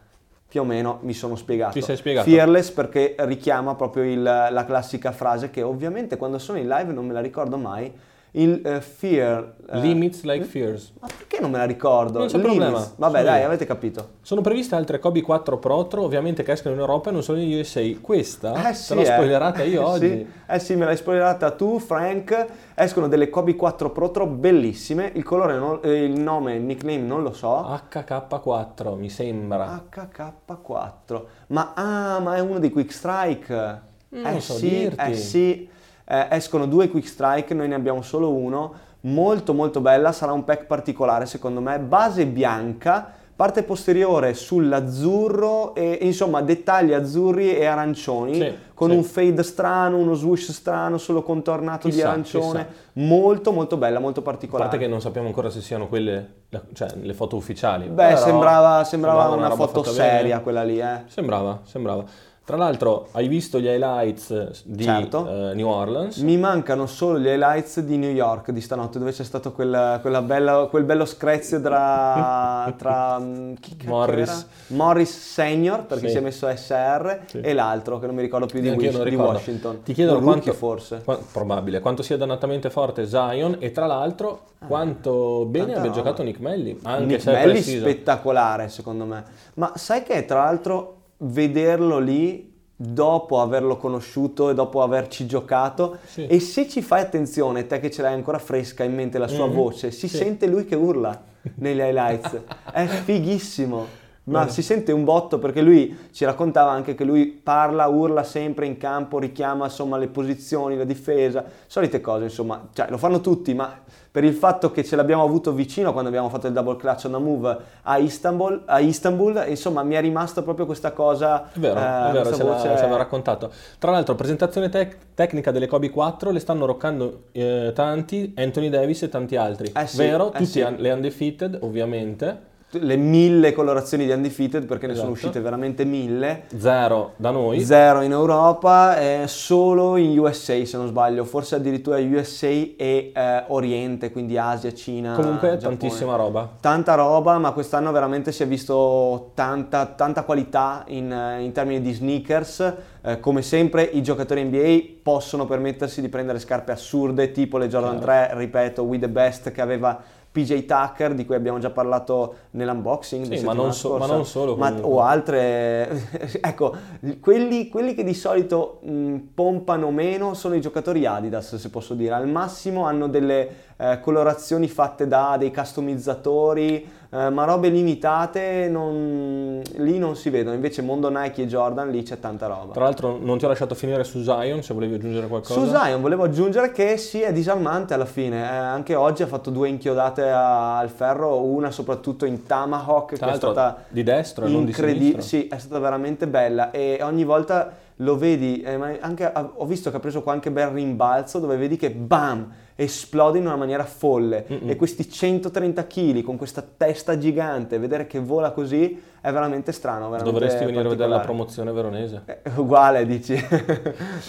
Più 0.47 0.61
o 0.61 0.65
meno 0.65 0.99
mi 1.03 1.13
sono 1.13 1.35
spiegato. 1.35 1.73
Ti 1.73 1.81
sei 1.81 1.95
spiegato. 1.95 2.29
Fearless 2.29 2.71
perché 2.71 3.15
richiama 3.19 3.75
proprio 3.75 4.03
il, 4.03 4.21
la 4.21 4.65
classica 4.65 5.13
frase 5.13 5.49
che 5.49 5.61
ovviamente 5.61 6.17
quando 6.17 6.39
sono 6.39 6.57
in 6.57 6.67
live 6.67 6.91
non 6.91 7.05
me 7.05 7.13
la 7.13 7.21
ricordo 7.21 7.57
mai, 7.57 7.93
il 8.31 8.61
uh, 8.63 8.79
fear. 8.79 9.55
Uh, 9.71 9.79
Limits 9.79 10.23
like 10.23 10.45
fears. 10.45 10.91
Ma 10.99 11.07
perché 11.07 11.39
non 11.41 11.51
me 11.51 11.57
la 11.57 11.65
ricordo? 11.65 12.19
Non 12.19 12.27
c'è 12.27 12.37
Limits. 12.37 12.55
problema. 12.55 12.91
Vabbè, 12.95 13.17
Sono 13.19 13.29
dai, 13.29 13.39
io. 13.39 13.45
avete 13.45 13.65
capito. 13.65 14.09
Sono 14.21 14.41
previste 14.41 14.75
altre 14.75 14.99
Kobe 14.99 15.21
4 15.21 15.57
Protro, 15.59 16.03
ovviamente 16.03 16.43
che 16.43 16.51
escono 16.53 16.73
in 16.73 16.79
Europa 16.79 17.09
e 17.09 17.13
non 17.13 17.23
solo 17.23 17.39
in 17.39 17.57
USA. 17.57 17.81
Questa 17.99 18.69
eh 18.69 18.73
sì, 18.73 18.89
te 18.89 18.95
l'ho 18.95 19.01
eh. 19.01 19.05
spoilerata 19.05 19.63
io 19.63 19.81
eh 19.81 19.83
oggi. 19.83 20.07
Sì. 20.07 20.27
Eh 20.47 20.59
sì, 20.59 20.75
me 20.75 20.85
l'hai 20.85 20.97
spoilerata 20.97 21.51
tu, 21.51 21.79
Frank. 21.79 22.45
Escono 22.73 23.07
delle 23.07 23.29
Kobe 23.29 23.55
4 23.55 23.89
Protro 23.91 24.25
bellissime. 24.27 25.11
Il 25.13 25.23
colore, 25.23 25.57
non, 25.57 25.79
eh, 25.83 26.03
il 26.03 26.19
nome, 26.19 26.55
il 26.55 26.61
nickname 26.61 26.97
non 27.01 27.23
lo 27.23 27.33
so. 27.33 27.79
HK4, 27.91 28.97
mi 28.97 29.09
sembra. 29.09 29.83
HK4. 29.89 31.21
Ma 31.47 31.73
ah, 31.75 32.19
ma 32.19 32.35
è 32.35 32.39
uno 32.39 32.59
dei 32.59 32.69
Quick 32.69 32.91
Strike. 32.91 33.81
Non 34.09 34.25
eh 34.35 34.39
so 34.41 34.53
sì, 34.53 34.69
dirti. 34.69 35.11
eh 35.11 35.15
sì. 35.15 35.69
Eh, 36.11 36.27
escono 36.31 36.65
due 36.67 36.89
Quick 36.89 37.07
Strike, 37.07 37.53
noi 37.53 37.69
ne 37.69 37.75
abbiamo 37.75 38.01
solo 38.01 38.33
uno 38.33 38.73
molto 39.01 39.53
molto 39.53 39.79
bella, 39.79 40.11
sarà 40.11 40.33
un 40.33 40.43
pack 40.43 40.65
particolare 40.65 41.25
secondo 41.25 41.61
me, 41.61 41.79
base 41.79 42.25
bianca, 42.25 43.13
parte 43.33 43.63
posteriore 43.63 44.33
sull'azzurro 44.33 45.73
e 45.73 45.99
insomma 46.01 46.41
dettagli 46.41 46.93
azzurri 46.93 47.55
e 47.55 47.65
arancioni 47.65 48.35
sì, 48.35 48.53
con 48.73 48.89
sì. 48.89 48.95
un 48.97 49.03
fade 49.03 49.41
strano, 49.41 49.97
uno 49.97 50.13
swoosh 50.13 50.51
strano 50.51 50.97
solo 50.97 51.23
contornato 51.23 51.87
chissà, 51.87 52.01
di 52.01 52.07
arancione, 52.09 52.67
chissà. 52.67 53.07
molto 53.07 53.51
molto 53.51 53.77
bella, 53.77 53.99
molto 53.99 54.19
A 54.19 54.23
particolare. 54.23 54.69
parte 54.69 54.83
che 54.83 54.91
non 54.91 55.01
sappiamo 55.01 55.27
ancora 55.27 55.49
se 55.49 55.61
siano 55.61 55.87
quelle, 55.87 56.43
cioè 56.73 56.89
le 57.01 57.13
foto 57.13 57.37
ufficiali. 57.37 57.87
Beh, 57.87 58.17
sembrava, 58.17 58.83
sembrava, 58.83 58.83
sembrava 58.83 59.29
una, 59.29 59.49
foto 59.55 59.83
seria 59.83 60.21
bene. 60.21 60.41
quella 60.41 60.63
lì, 60.63 60.79
eh. 60.79 61.03
Sembrava, 61.07 61.61
sembrava. 61.63 62.03
Tra 62.51 62.59
l'altro, 62.59 63.07
hai 63.11 63.29
visto 63.29 63.61
gli 63.61 63.65
highlights 63.67 64.63
di 64.65 64.83
Certo. 64.83 65.25
eh, 65.51 65.53
New 65.53 65.69
Orleans? 65.69 66.17
Mi 66.17 66.35
mancano 66.35 66.85
solo 66.85 67.17
gli 67.17 67.27
highlights 67.27 67.79
di 67.79 67.95
New 67.95 68.09
York 68.11 68.51
di 68.51 68.59
stanotte, 68.59 68.99
dove 68.99 69.13
c'è 69.13 69.23
stato 69.23 69.53
quel, 69.53 69.99
quella 70.01 70.21
bella- 70.21 70.67
quel 70.69 70.83
bello 70.83 71.05
screzio 71.05 71.61
tra, 71.61 72.69
tra 72.77 73.17
mm, 73.19 73.53
Morris. 73.85 74.47
Morris 74.67 75.17
Senior, 75.17 75.85
perché 75.85 76.07
Sì. 76.07 76.11
si 76.11 76.17
è 76.17 76.19
messo 76.19 76.53
SR, 76.53 77.21
Sì. 77.27 77.39
e 77.39 77.53
l'altro, 77.53 77.99
che 77.99 78.05
non 78.07 78.15
mi 78.15 78.21
ricordo 78.21 78.47
più 78.47 78.59
di, 78.59 78.67
Wish- 78.67 78.95
non 78.95 79.03
di 79.05 79.09
ricordo. 79.11 79.31
Washington. 79.31 79.83
Ti 79.83 80.03
rookie 80.03 80.21
quanto- 80.21 80.51
forse. 80.53 81.01
Qua- 81.05 81.19
probabile, 81.31 81.79
quanto 81.79 82.03
sia 82.03 82.17
dannatamente 82.17 82.69
forte 82.69 83.07
Zion 83.07 83.55
e 83.59 83.71
tra 83.71 83.85
l'altro 83.85 84.41
quanto 84.67 85.45
bene 85.45 85.73
Ah, 85.73 85.77
abbia 85.77 85.91
giocato 85.91 86.21
Nick 86.21 86.41
Melli, 86.41 86.77
anche 86.83 87.05
Nick 87.05 87.21
se 87.21 87.31
Melli 87.31 87.61
spettacolare 87.61 88.67
secondo 88.67 89.05
me. 89.05 89.23
Ma 89.53 89.71
sai 89.75 90.03
che 90.03 90.25
tra 90.25 90.43
l'altro 90.43 90.95
vederlo 91.23 91.99
lì 91.99 92.49
dopo 92.75 93.41
averlo 93.41 93.77
conosciuto 93.77 94.49
e 94.49 94.55
dopo 94.55 94.81
averci 94.81 95.27
giocato 95.27 95.97
Sì. 96.05 96.25
e 96.25 96.39
se 96.39 96.67
ci 96.67 96.81
fai 96.81 97.01
attenzione, 97.01 97.67
te 97.67 97.79
che 97.79 97.91
ce 97.91 98.01
l'hai 98.01 98.13
ancora 98.13 98.39
fresca 98.39 98.83
in 98.83 98.95
mente 98.95 99.19
la 99.19 99.27
sua 99.27 99.45
Mhm. 99.45 99.53
voce, 99.53 99.91
si 99.91 100.07
Sì. 100.07 100.17
sente 100.17 100.47
lui 100.47 100.65
che 100.65 100.75
urla 100.75 101.21
negli 101.55 101.79
highlights, 101.79 102.39
è 102.71 102.85
fighissimo. 102.87 103.99
Ma 104.23 104.39
Bene. 104.41 104.51
si 104.51 104.61
sente 104.61 104.91
un 104.91 105.03
botto 105.03 105.39
perché 105.39 105.61
lui 105.63 105.97
ci 106.11 106.25
raccontava 106.25 106.69
anche 106.69 106.93
che 106.93 107.03
lui 107.03 107.25
parla, 107.25 107.87
urla 107.87 108.23
sempre 108.23 108.67
in 108.67 108.77
campo, 108.77 109.17
richiama 109.17 109.65
insomma 109.65 109.97
le 109.97 110.09
posizioni, 110.09 110.77
la 110.77 110.83
difesa, 110.83 111.43
solite 111.65 112.01
cose 112.01 112.25
insomma, 112.25 112.67
cioè 112.71 112.85
lo 112.91 112.97
fanno 112.97 113.19
tutti, 113.19 113.55
ma 113.55 113.79
per 114.11 114.23
il 114.23 114.33
fatto 114.33 114.69
che 114.71 114.83
ce 114.83 114.95
l'abbiamo 114.95 115.23
avuto 115.23 115.53
vicino 115.53 115.91
quando 115.91 116.09
abbiamo 116.09 116.29
fatto 116.29 116.45
il 116.45 116.53
double 116.53 116.75
clutch 116.75 117.05
on 117.05 117.15
a 117.15 117.17
move 117.17 117.57
a 117.81 117.97
Istanbul, 117.97 118.61
a 118.65 118.79
Istanbul 118.79 119.45
insomma 119.47 119.81
mi 119.81 119.95
è 119.95 120.01
rimasta 120.01 120.43
proprio 120.43 120.67
questa 120.67 120.91
cosa, 120.91 121.45
È 121.51 121.57
vero, 121.59 121.79
eh, 121.79 122.09
è 122.09 122.11
vero, 122.11 122.35
ce 122.35 122.43
voce- 122.43 122.77
ce 122.77 122.87
l'ha 122.87 122.97
raccontato. 122.97 123.51
Tra 123.79 123.89
l'altro, 123.89 124.13
presentazione 124.13 124.69
tec- 124.69 124.97
tecnica 125.15 125.49
delle 125.49 125.65
Kobe 125.65 125.89
4 125.89 126.29
le 126.29 126.39
stanno 126.39 126.67
roccando 126.67 127.23
eh, 127.31 127.71
tanti, 127.73 128.33
Anthony 128.37 128.69
Davis 128.69 129.01
e 129.01 129.09
tanti 129.09 129.35
altri. 129.35 129.71
Eh 129.75 129.87
sì, 129.87 129.97
vero, 129.97 130.27
eh 130.27 130.31
tutti 130.37 130.45
sì. 130.45 130.61
un- 130.61 130.75
le 130.77 130.91
undefeated, 130.91 131.57
ovviamente. 131.61 132.49
Le 132.73 132.95
mille 132.95 133.51
colorazioni 133.53 134.05
di 134.05 134.11
Undefeated 134.11 134.65
perché 134.65 134.87
ne 134.87 134.93
sono 134.95 135.11
Esatto. 135.11 135.27
uscite 135.27 135.41
veramente 135.41 135.83
mille. 135.83 136.43
Zero 136.57 137.13
da 137.17 137.31
noi. 137.31 137.59
Zero 137.61 138.01
in 138.01 138.11
Europa, 138.11 138.97
eh, 138.97 139.23
solo 139.27 139.97
in 139.97 140.17
USA 140.17 140.63
se 140.63 140.77
non 140.77 140.87
sbaglio, 140.87 141.25
forse 141.25 141.55
addirittura 141.55 141.97
USA 141.97 142.47
e 142.47 143.11
eh, 143.13 143.43
Oriente, 143.47 144.11
quindi 144.11 144.37
Asia, 144.37 144.73
Cina. 144.73 145.13
Comunque, 145.15 145.57
Giappone. 145.57 145.77
tantissima 145.77 146.15
roba. 146.15 146.49
Tanta 146.59 146.95
roba, 146.95 147.37
ma 147.37 147.51
quest'anno 147.51 147.91
veramente 147.91 148.31
si 148.31 148.43
è 148.43 148.47
visto 148.47 149.31
tanta, 149.33 149.85
tanta 149.87 150.23
qualità 150.23 150.83
in, 150.87 151.11
eh, 151.11 151.43
in 151.43 151.51
termini 151.51 151.81
di 151.81 151.91
sneakers. 151.91 152.73
Eh, 153.03 153.19
come 153.19 153.41
sempre 153.41 153.81
i 153.81 154.03
giocatori 154.03 154.43
NBA 154.43 154.99
possono 155.01 155.45
permettersi 155.45 156.01
di 156.01 156.07
prendere 156.09 156.39
scarpe 156.39 156.71
assurde, 156.71 157.31
tipo 157.31 157.57
le 157.57 157.67
Jordan 157.67 157.97
Chiaro. 157.97 158.27
3, 158.27 158.37
ripeto, 158.37 158.83
We 158.83 158.99
The 158.99 159.09
Best 159.09 159.51
che 159.51 159.61
aveva 159.61 159.99
PJ 160.31 160.65
Tucker, 160.65 161.13
di 161.13 161.25
cui 161.25 161.35
abbiamo 161.35 161.59
già 161.59 161.69
parlato 161.69 162.35
nell'unboxing. 162.51 163.33
Sì, 163.33 163.43
ma 163.43 163.53
non 163.53 163.73
so- 163.73 163.97
ma 163.97 164.05
non 164.05 164.25
solo, 164.25 164.55
Ma- 164.55 164.73
o 164.81 165.01
altre, 165.01 166.07
ecco, 166.39 166.73
quelli, 167.19 167.67
quelli 167.67 167.93
che 167.93 168.03
di 168.05 168.13
solito 168.13 168.79
mh, 168.83 169.15
pompano 169.33 169.91
meno 169.91 170.33
sono 170.33 170.55
i 170.55 170.61
giocatori 170.61 171.05
Adidas, 171.05 171.55
se 171.57 171.69
posso 171.69 171.93
dire. 171.93 172.13
Al 172.13 172.27
massimo 172.29 172.85
hanno 172.85 173.07
delle 173.07 173.49
eh, 173.75 173.99
colorazioni 173.99 174.67
fatte 174.69 175.07
da 175.07 175.35
dei 175.37 175.53
customizzatori, 175.53 176.89
eh, 177.13 177.29
ma 177.29 177.43
robe 177.43 177.67
limitate 177.69 178.67
non- 178.69 179.61
lì 179.77 179.97
non 179.97 180.15
si 180.15 180.29
vedono. 180.29 180.55
Invece 180.55 180.81
mondo 180.81 181.09
Nike 181.09 181.43
e 181.43 181.47
Jordan 181.47 181.89
lì 181.89 182.03
c'è 182.03 182.19
tanta 182.19 182.47
roba. 182.47 182.71
Tra 182.73 182.83
l'altro, 182.85 183.17
non 183.21 183.37
ti 183.37 183.43
ho 183.45 183.47
lasciato 183.49 183.75
finire 183.75 184.03
su 184.05 184.23
Zion, 184.23 184.63
se 184.63 184.73
volevi 184.73 184.95
aggiungere 184.95 185.27
qualcosa. 185.27 185.59
Su 185.59 185.67
Zion 185.67 185.99
volevo 186.01 186.23
aggiungere 186.23 186.71
che 186.71 186.95
sì, 186.97 187.21
è 187.21 187.33
disarmante 187.33 187.93
alla 187.93 188.05
fine. 188.05 188.41
Eh, 188.41 188.45
anche 188.55 188.95
oggi 188.95 189.23
ha 189.23 189.27
fatto 189.27 189.49
due 189.49 189.67
inchiodate 189.67 190.29
a- 190.29 190.77
al 190.77 190.89
ferro, 190.89 191.41
una 191.41 191.69
soprattutto 191.71 192.25
in 192.25 192.45
Tomahawk, 192.45 193.09
che 193.09 193.15
Tra 193.17 193.25
è 193.27 193.29
l'altro, 193.29 193.51
stata 193.51 193.83
di 193.89 194.03
destra 194.03 194.45
e 194.45 194.49
non 194.49 194.63
di 194.65 194.73
sinistra. 194.73 195.21
Sì, 195.21 195.47
è 195.47 195.57
stata 195.57 195.79
veramente 195.79 196.27
bella 196.27 196.71
e 196.71 196.99
ogni 197.01 197.23
volta 197.25 197.71
lo 198.01 198.17
vedi, 198.17 198.61
eh, 198.61 198.77
ma 198.77 198.91
anche, 198.99 199.31
ho 199.33 199.65
visto 199.65 199.89
che 199.89 199.97
ha 199.97 199.99
preso 199.99 200.21
qualche 200.21 200.51
bel 200.51 200.67
rimbalzo 200.67 201.39
dove 201.39 201.57
vedi 201.57 201.77
che 201.77 201.91
bam! 201.91 202.51
esplode 202.75 203.37
in 203.37 203.45
una 203.45 203.55
maniera 203.55 203.83
folle 203.83 204.45
Mm-mm. 204.51 204.69
e 204.69 204.75
questi 204.75 205.07
130 205.07 205.85
kg 205.85 206.21
con 206.23 206.37
questa 206.37 206.65
testa 206.77 207.17
gigante, 207.17 207.77
vedere 207.77 208.07
che 208.07 208.19
vola 208.19 208.51
così 208.51 208.99
è 209.21 209.31
veramente 209.31 209.71
strano. 209.71 210.09
Veramente 210.09 210.31
Dovresti 210.31 210.65
venire 210.65 210.87
a 210.87 210.89
vedere 210.89 211.09
la 211.09 211.19
promozione 211.19 211.71
veronese. 211.71 212.23
Eh, 212.25 212.39
Uguale, 212.55 213.05
dici. 213.05 213.35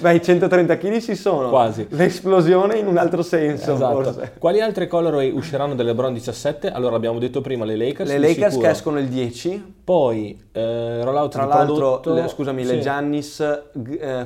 Beh, 0.01 0.15
i 0.15 0.23
130 0.23 0.77
kg 0.77 0.99
ci 0.99 1.15
sono. 1.15 1.49
Quasi. 1.49 1.87
L'esplosione 1.89 2.77
in 2.77 2.87
un 2.87 2.99
altro 2.99 3.23
senso, 3.23 3.73
Esatto. 3.73 4.03
forse. 4.03 4.35
Quali 4.39 4.61
altre 4.61 4.89
colorway 4.89 5.31
usciranno 5.31 5.75
delle 5.75 5.91
LeBron 5.93 6.13
17? 6.13 6.71
Allora, 6.71 6.97
abbiamo 6.97 7.19
detto 7.19 7.41
prima 7.41 7.65
le 7.65 7.77
Lakers. 7.77 8.11
Le 8.11 8.19
Lakers 8.19 8.49
sicuro. 8.51 8.61
che 8.61 8.69
escono 8.69 8.99
il 8.99 9.09
10. 9.09 9.75
Poi, 9.85 10.41
eh, 10.53 11.03
rollout 11.03 11.33
Tra 11.33 11.45
l'altro, 11.45 11.75
prodotto. 11.75 12.15
le- 12.15 12.29
scusami, 12.29 12.65
le 12.65 12.75
Sì. 12.75 12.81
Giannis, 12.81 13.63
g- 13.73 13.99
eh, 14.01 14.25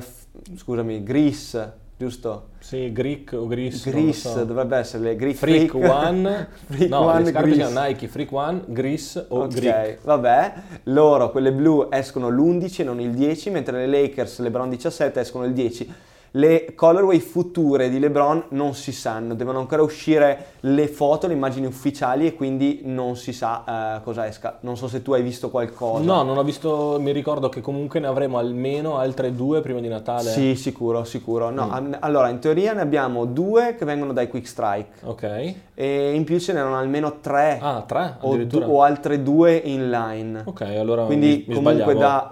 scusami, 0.55 1.01
Gris, 1.03 1.69
giusto? 1.97 2.49
Sì, 2.59 2.91
Greek 2.91 3.31
o 3.33 3.47
Gris. 3.47 3.89
Gris, 3.89 4.29
so. 4.29 4.43
dovrebbe 4.45 4.77
essere 4.77 5.03
le 5.03 5.15
Greek 5.15 5.35
Freak, 5.35 5.69
Freak. 5.71 5.89
One. 5.89 6.47
Freak 6.69 6.89
no, 6.89 6.99
One, 7.07 7.23
le 7.23 7.29
scarpe 7.29 7.49
Gris. 7.49 7.69
Nike 7.73 8.07
Freak 8.07 8.31
One, 8.31 8.61
Gris 8.67 9.25
o 9.29 9.41
Ok, 9.43 9.53
Greek. 9.55 9.99
vabbè, 10.03 10.53
loro, 10.83 11.31
quelle 11.31 11.51
blu, 11.51 11.87
escono 11.89 12.29
l'11 12.29 12.81
e 12.81 12.83
non 12.83 12.99
il 13.01 13.11
10, 13.13 13.49
mentre 13.49 13.85
le 13.85 13.87
Lakers, 14.01 14.39
LeBron 14.39 14.69
17, 14.69 15.19
escono 15.21 15.45
il 15.45 15.53
10. 15.53 15.91
Le 16.37 16.73
colorway 16.75 17.17
future 17.19 17.89
di 17.89 17.97
LeBron 17.97 18.43
non 18.49 18.75
si 18.75 18.91
sanno, 18.91 19.33
devono 19.33 19.57
ancora 19.57 19.81
uscire 19.81 20.45
le 20.61 20.87
foto, 20.87 21.25
le 21.25 21.33
immagini 21.33 21.65
ufficiali 21.65 22.27
e 22.27 22.35
quindi 22.35 22.81
non 22.83 23.15
si 23.15 23.33
sa 23.33 23.97
eh, 23.97 24.03
cosa 24.03 24.27
esca. 24.27 24.59
Non 24.61 24.77
so 24.77 24.87
se 24.87 25.01
tu 25.01 25.13
hai 25.13 25.23
visto 25.23 25.49
qualcosa. 25.49 26.03
No, 26.03 26.21
non 26.21 26.37
ho 26.37 26.43
visto, 26.43 26.97
mi 26.99 27.11
ricordo 27.11 27.49
che 27.49 27.59
comunque 27.59 27.99
ne 27.99 28.05
avremo 28.05 28.37
almeno 28.37 28.97
altre 28.99 29.33
due 29.33 29.61
prima 29.61 29.79
di 29.79 29.87
Natale. 29.87 30.29
Sì, 30.29 30.55
sicuro, 30.55 31.03
sicuro. 31.05 31.49
No, 31.49 31.65
Mm. 31.65 31.71
am- 31.71 31.97
allora, 32.01 32.29
in 32.29 32.37
teoria 32.37 32.73
ne 32.73 32.81
abbiamo 32.81 33.25
due 33.25 33.73
che 33.75 33.83
vengono 33.85 34.13
dai 34.13 34.27
Quick 34.27 34.45
Strike 34.47 34.89
Ok. 35.05 35.53
e 35.73 36.13
in 36.13 36.23
più 36.23 36.37
ce 36.39 36.53
n'erano 36.53 36.77
almeno 36.77 37.19
tre 37.19 37.57
Ah, 37.59 37.83
tre 37.87 38.17
o, 38.19 38.35
du- 38.37 38.61
o 38.63 38.83
altre 38.83 39.23
due 39.23 39.55
in 39.55 39.89
line. 39.89 40.43
Ok, 40.45 40.61
allora 40.61 41.05
Quindi 41.05 41.27
mi, 41.27 41.45
mi 41.47 41.55
comunque 41.55 41.93
sbagliavo. 41.93 41.99
da 41.99 42.27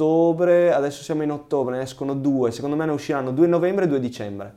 ottobre, 0.00 0.72
adesso 0.72 1.02
siamo 1.02 1.22
in 1.22 1.30
ottobre, 1.30 1.76
ne 1.76 1.82
escono 1.82 2.14
due, 2.14 2.50
secondo 2.50 2.74
me 2.74 2.86
ne 2.86 2.92
usciranno 2.92 3.30
2 3.32 3.46
novembre 3.46 3.84
e 3.84 3.88
2 3.88 4.00
dicembre. 4.00 4.54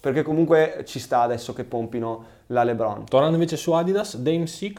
Perché 0.00 0.22
comunque 0.22 0.82
ci 0.86 0.98
sta 0.98 1.20
adesso 1.20 1.52
che 1.52 1.64
pompino 1.64 2.24
la 2.46 2.64
LeBron. 2.64 3.04
Tornando 3.04 3.36
invece 3.36 3.58
su 3.58 3.72
Adidas, 3.72 4.16
Dame 4.16 4.46
6. 4.46 4.74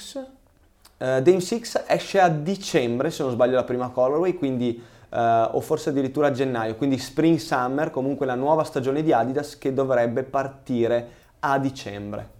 Eh, 0.98 1.22
Dame 1.22 1.40
6 1.40 1.64
esce 1.88 2.20
a 2.20 2.28
dicembre, 2.28 3.12
se 3.12 3.22
non 3.22 3.32
sbaglio 3.32 3.54
la 3.54 3.64
prima 3.64 3.90
colorway, 3.90 4.34
quindi 4.34 4.82
eh, 5.10 5.50
o 5.52 5.60
forse 5.60 5.90
addirittura 5.90 6.28
a 6.28 6.32
gennaio, 6.32 6.76
quindi 6.76 6.98
spring 6.98 7.38
summer, 7.38 7.92
comunque 7.92 8.26
la 8.26 8.36
nuova 8.36 8.64
stagione 8.64 9.04
di 9.04 9.14
Adidas 9.14 9.60
che 9.60 9.74
dovrebbe 9.74 10.24
partire 10.24 11.10
a 11.40 11.60
dicembre. 11.60 12.40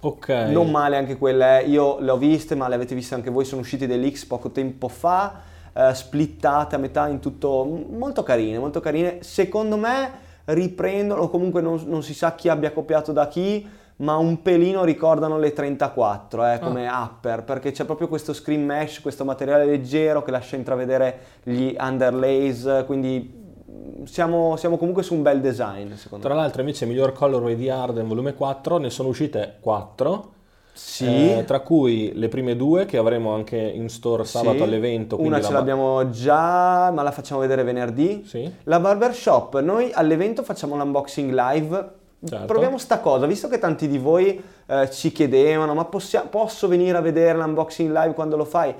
Ok. 0.00 0.28
Non 0.28 0.70
male 0.70 0.96
anche 0.96 1.18
quelle, 1.18 1.62
eh. 1.62 1.68
io 1.68 1.98
le 2.00 2.10
ho 2.10 2.16
viste, 2.16 2.54
ma 2.54 2.68
le 2.68 2.76
avete 2.76 2.94
viste 2.94 3.14
anche 3.14 3.28
voi, 3.28 3.44
sono 3.44 3.60
usciti 3.60 3.86
leaks 3.86 4.24
poco 4.24 4.50
tempo 4.50 4.88
fa, 4.88 5.54
eh, 5.76 5.94
splittate 5.94 6.74
a 6.74 6.78
metà 6.78 7.06
in 7.08 7.20
tutto, 7.20 7.64
molto 7.64 8.22
carine, 8.22 8.58
molto 8.58 8.80
carine. 8.80 9.18
Secondo 9.20 9.76
me 9.76 10.24
riprendono, 10.46 11.22
o 11.22 11.28
comunque 11.28 11.60
non, 11.60 11.82
non 11.86 12.02
si 12.02 12.14
sa 12.14 12.34
chi 12.34 12.48
abbia 12.48 12.72
copiato 12.72 13.12
da 13.12 13.28
chi, 13.28 13.68
ma 13.96 14.16
un 14.16 14.42
pelino 14.42 14.84
ricordano 14.84 15.38
le 15.38 15.52
34 15.52 16.52
eh, 16.52 16.58
come 16.60 16.88
upper, 16.88 17.44
perché 17.44 17.72
c'è 17.72 17.84
proprio 17.84 18.08
questo 18.08 18.32
screen 18.32 18.64
mesh, 18.64 19.00
questo 19.00 19.24
materiale 19.24 19.64
leggero 19.64 20.22
che 20.22 20.30
lascia 20.30 20.56
intravedere 20.56 21.18
gli 21.42 21.74
underlays, 21.78 22.84
quindi 22.86 23.64
mm, 23.70 24.04
siamo, 24.04 24.56
siamo 24.56 24.76
comunque 24.76 25.02
su 25.02 25.14
un 25.14 25.22
bel 25.22 25.40
design 25.40 25.92
secondo 25.94 26.26
Tra 26.26 26.34
me. 26.34 26.40
l'altro 26.40 26.60
invece 26.60 26.84
miglior 26.84 27.12
colorway 27.12 27.56
di 27.56 27.70
Arden 27.70 28.06
volume 28.06 28.34
4, 28.34 28.76
ne 28.78 28.90
sono 28.90 29.08
uscite 29.08 29.56
4. 29.60 30.34
Sì. 30.76 31.42
tra 31.46 31.60
cui 31.60 32.12
le 32.14 32.28
prime 32.28 32.54
due 32.56 32.84
che 32.86 32.96
avremo 32.98 33.32
anche 33.34 33.56
in 33.56 33.88
store 33.88 34.24
sabato 34.24 34.58
Sì, 34.58 34.62
all'evento. 34.62 35.20
Una 35.20 35.38
la 35.38 35.42
ce 35.42 35.48
ba- 35.52 35.58
l'abbiamo 35.58 36.10
già, 36.10 36.90
ma 36.92 37.02
la 37.02 37.10
facciamo 37.10 37.40
vedere 37.40 37.62
venerdì. 37.62 38.22
Sì. 38.26 38.50
La 38.64 38.78
barbershop, 38.78 39.60
noi 39.60 39.90
all'evento 39.92 40.42
facciamo 40.42 40.76
l'unboxing 40.76 41.32
live. 41.32 41.90
Certo. 42.26 42.46
Proviamo 42.46 42.78
sta 42.78 42.98
cosa, 43.00 43.26
visto 43.26 43.46
che 43.48 43.58
tanti 43.58 43.88
di 43.88 43.98
voi 43.98 44.42
eh, 44.66 44.90
ci 44.90 45.12
chiedevano, 45.12 45.74
ma 45.74 45.84
possia- 45.84 46.22
posso 46.28 46.66
venire 46.66 46.96
a 46.96 47.00
vedere 47.00 47.38
l'unboxing 47.38 47.90
live 47.92 48.14
quando 48.14 48.36
lo 48.36 48.44
fai? 48.44 48.74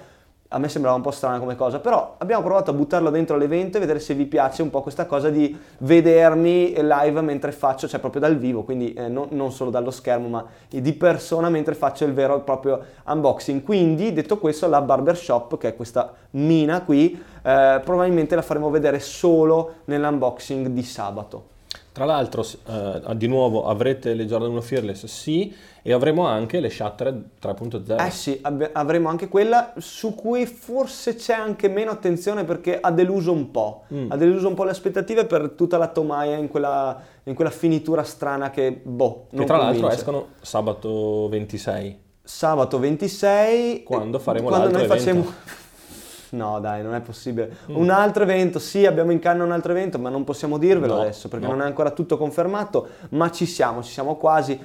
A 0.49 0.59
me 0.59 0.69
sembrava 0.69 0.97
un 0.97 1.03
po' 1.03 1.11
strana 1.11 1.39
come 1.39 1.57
cosa, 1.57 1.81
però 1.81 2.15
abbiamo 2.19 2.43
provato 2.43 2.71
a 2.71 2.75
buttarlo 2.75 3.11
dentro 3.11 3.37
l'evento 3.37 3.77
e 3.77 3.81
vedere 3.81 3.99
se 3.99 4.15
vi 4.15 4.27
piace 4.27 4.63
un 4.63 4.71
po' 4.71 4.83
questa 4.83 5.07
cosa 5.07 5.29
di 5.29 5.57
vedermi 5.79 6.75
live 6.81 7.21
mentre 7.21 7.53
faccio, 7.53 7.89
cioè 7.89 8.01
proprio 8.01 8.21
dal 8.21 8.37
vivo, 8.37 8.63
quindi 8.63 8.93
eh, 8.93 9.09
non, 9.09 9.29
non 9.31 9.51
solo 9.51 9.71
dallo 9.71 9.91
schermo, 9.91 10.29
ma 10.29 10.45
di 10.69 10.93
persona 10.93 11.49
mentre 11.49 11.75
faccio 11.75 12.05
il 12.05 12.13
vero 12.13 12.37
e 12.37 12.41
proprio 12.41 12.81
unboxing. 13.07 13.63
Quindi, 13.63 14.13
detto 14.13 14.39
questo, 14.39 14.69
la 14.69 14.81
barbershop, 14.81 15.59
che 15.59 15.69
è 15.69 15.77
questa 15.77 16.13
mina 16.31 16.83
qui, 16.83 17.21
eh, 17.43 17.81
probabilmente 17.85 18.35
la 18.35 18.43
faremo 18.43 18.71
vedere 18.71 19.01
solo 19.01 19.75
nell'unboxing 19.85 20.69
di 20.69 20.83
sabato. 20.83 21.55
Tra 21.97 22.05
l'altro, 22.05 22.45
eh, 22.67 23.17
di 23.17 23.27
nuovo 23.27 23.67
avrete 23.67 24.13
le 24.13 24.27
Jordan 24.27 24.51
1 24.51 24.61
Fearless, 24.61 25.07
sì, 25.07 25.51
e 25.89 25.93
avremo 25.93 26.27
anche 26.27 26.59
le 26.59 26.69
Shattered 26.69 27.23
3.0. 27.41 28.05
Eh 28.05 28.11
sì, 28.11 28.39
abbi- 28.43 28.69
avremo 28.73 29.09
anche 29.09 29.29
quella 29.29 29.73
su 29.79 30.15
cui 30.17 30.45
forse 30.45 31.15
c'è 31.15 31.33
anche 31.35 31.69
meno 31.69 31.93
attenzione 31.93 32.43
perché 32.45 32.79
ha 32.81 32.91
deluso 32.91 33.31
un 33.31 33.53
po', 33.53 33.85
Mm. 33.95 34.11
ha 34.11 34.17
deluso 34.17 34.49
un 34.49 34.55
po' 34.55 34.65
le 34.65 34.71
aspettative 34.71 35.27
per 35.27 35.51
tutta 35.51 35.79
la 35.79 35.87
tomaia 35.87 36.37
in 36.37 36.49
quella, 36.49 37.01
in 37.23 37.35
quella 37.35 37.51
finitura 37.51 38.03
strana 38.03 38.51
che, 38.51 38.73
boh, 38.83 39.27
che 39.31 39.37
non 39.37 39.47
tra 39.47 39.57
l'altro 39.59 39.75
convince. 39.83 39.97
escono 39.97 40.27
sabato 40.41 41.29
26. 41.29 42.01
Sabato 42.23 42.79
26, 42.81 43.85
Quando 43.85 44.19
faremo 44.19 44.49
quando 44.49 44.65
l'altro 44.71 44.87
noi 44.89 44.99
evento. 44.99 45.23
facciamo 45.23 45.35
no 46.31 46.59
dai, 46.59 46.83
non 46.83 46.95
è 46.95 47.01
possibile. 47.01 47.59
Un 47.67 47.91
altro 47.91 48.25
evento, 48.25 48.59
sì, 48.59 48.85
abbiamo 48.85 49.13
in 49.13 49.21
canna 49.21 49.45
un 49.45 49.53
altro 49.53 49.71
evento, 49.71 49.99
ma 50.01 50.09
non 50.09 50.25
possiamo 50.25 50.59
dirvelo 50.59 50.97
No, 50.97 51.01
adesso 51.03 51.29
perché 51.29 51.47
no. 51.47 51.53
non 51.53 51.63
è 51.63 51.65
ancora 51.67 51.93
tutto 51.93 52.17
confermato, 52.17 52.89
ma 53.11 53.31
ci 53.31 53.47
siamo, 53.47 53.83
ci 53.85 53.93
siamo 53.93 54.17
quasi. 54.17 54.59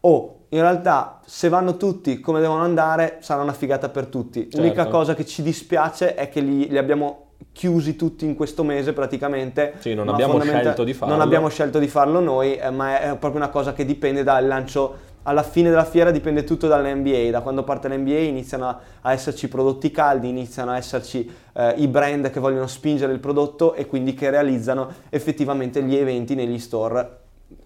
Oh, 0.00 0.35
in 0.50 0.60
realtà 0.60 1.20
se 1.24 1.48
vanno 1.48 1.76
tutti 1.76 2.20
come 2.20 2.40
devono 2.40 2.62
andare 2.62 3.18
sarà 3.20 3.42
una 3.42 3.52
figata 3.52 3.88
per 3.88 4.06
tutti. 4.06 4.48
L'unica 4.52 4.82
Certo. 4.82 4.90
cosa 4.90 5.14
che 5.14 5.26
ci 5.26 5.42
dispiace 5.42 6.14
è 6.14 6.28
che 6.28 6.40
li, 6.40 6.68
li 6.68 6.78
abbiamo 6.78 7.24
chiusi 7.52 7.96
tutti 7.96 8.24
in 8.24 8.34
questo 8.34 8.62
mese 8.62 8.92
praticamente. 8.92 9.74
Sì, 9.78 9.94
non 9.94 10.08
abbiamo 10.08 10.40
scelto 10.40 10.84
di 10.84 10.94
farlo. 10.94 11.14
Non 11.14 11.22
abbiamo 11.22 11.48
scelto 11.48 11.78
di 11.78 11.88
farlo 11.88 12.20
noi, 12.20 12.56
eh, 12.56 12.70
ma 12.70 12.98
è, 13.00 13.10
è 13.10 13.16
proprio 13.16 13.40
una 13.40 13.50
cosa 13.50 13.72
che 13.72 13.84
dipende 13.84 14.22
dal 14.22 14.46
lancio. 14.46 15.14
Alla 15.24 15.42
fine 15.42 15.70
della 15.70 15.84
fiera 15.84 16.12
dipende 16.12 16.44
tutto 16.44 16.68
dall'NBA, 16.68 17.30
da 17.30 17.40
quando 17.40 17.64
parte 17.64 17.88
l'NBA 17.88 18.18
iniziano 18.18 18.68
a, 18.68 18.78
a 19.00 19.12
esserci 19.12 19.48
prodotti 19.48 19.90
caldi, 19.90 20.28
iniziano 20.28 20.70
a 20.70 20.76
esserci 20.76 21.28
eh, 21.52 21.74
i 21.78 21.88
brand 21.88 22.30
che 22.30 22.38
vogliono 22.38 22.68
spingere 22.68 23.12
il 23.12 23.18
prodotto 23.18 23.74
e 23.74 23.86
quindi 23.86 24.14
che 24.14 24.30
realizzano 24.30 24.88
effettivamente 25.08 25.82
gli 25.82 25.96
eventi 25.96 26.36
negli 26.36 26.60
store, 26.60 27.18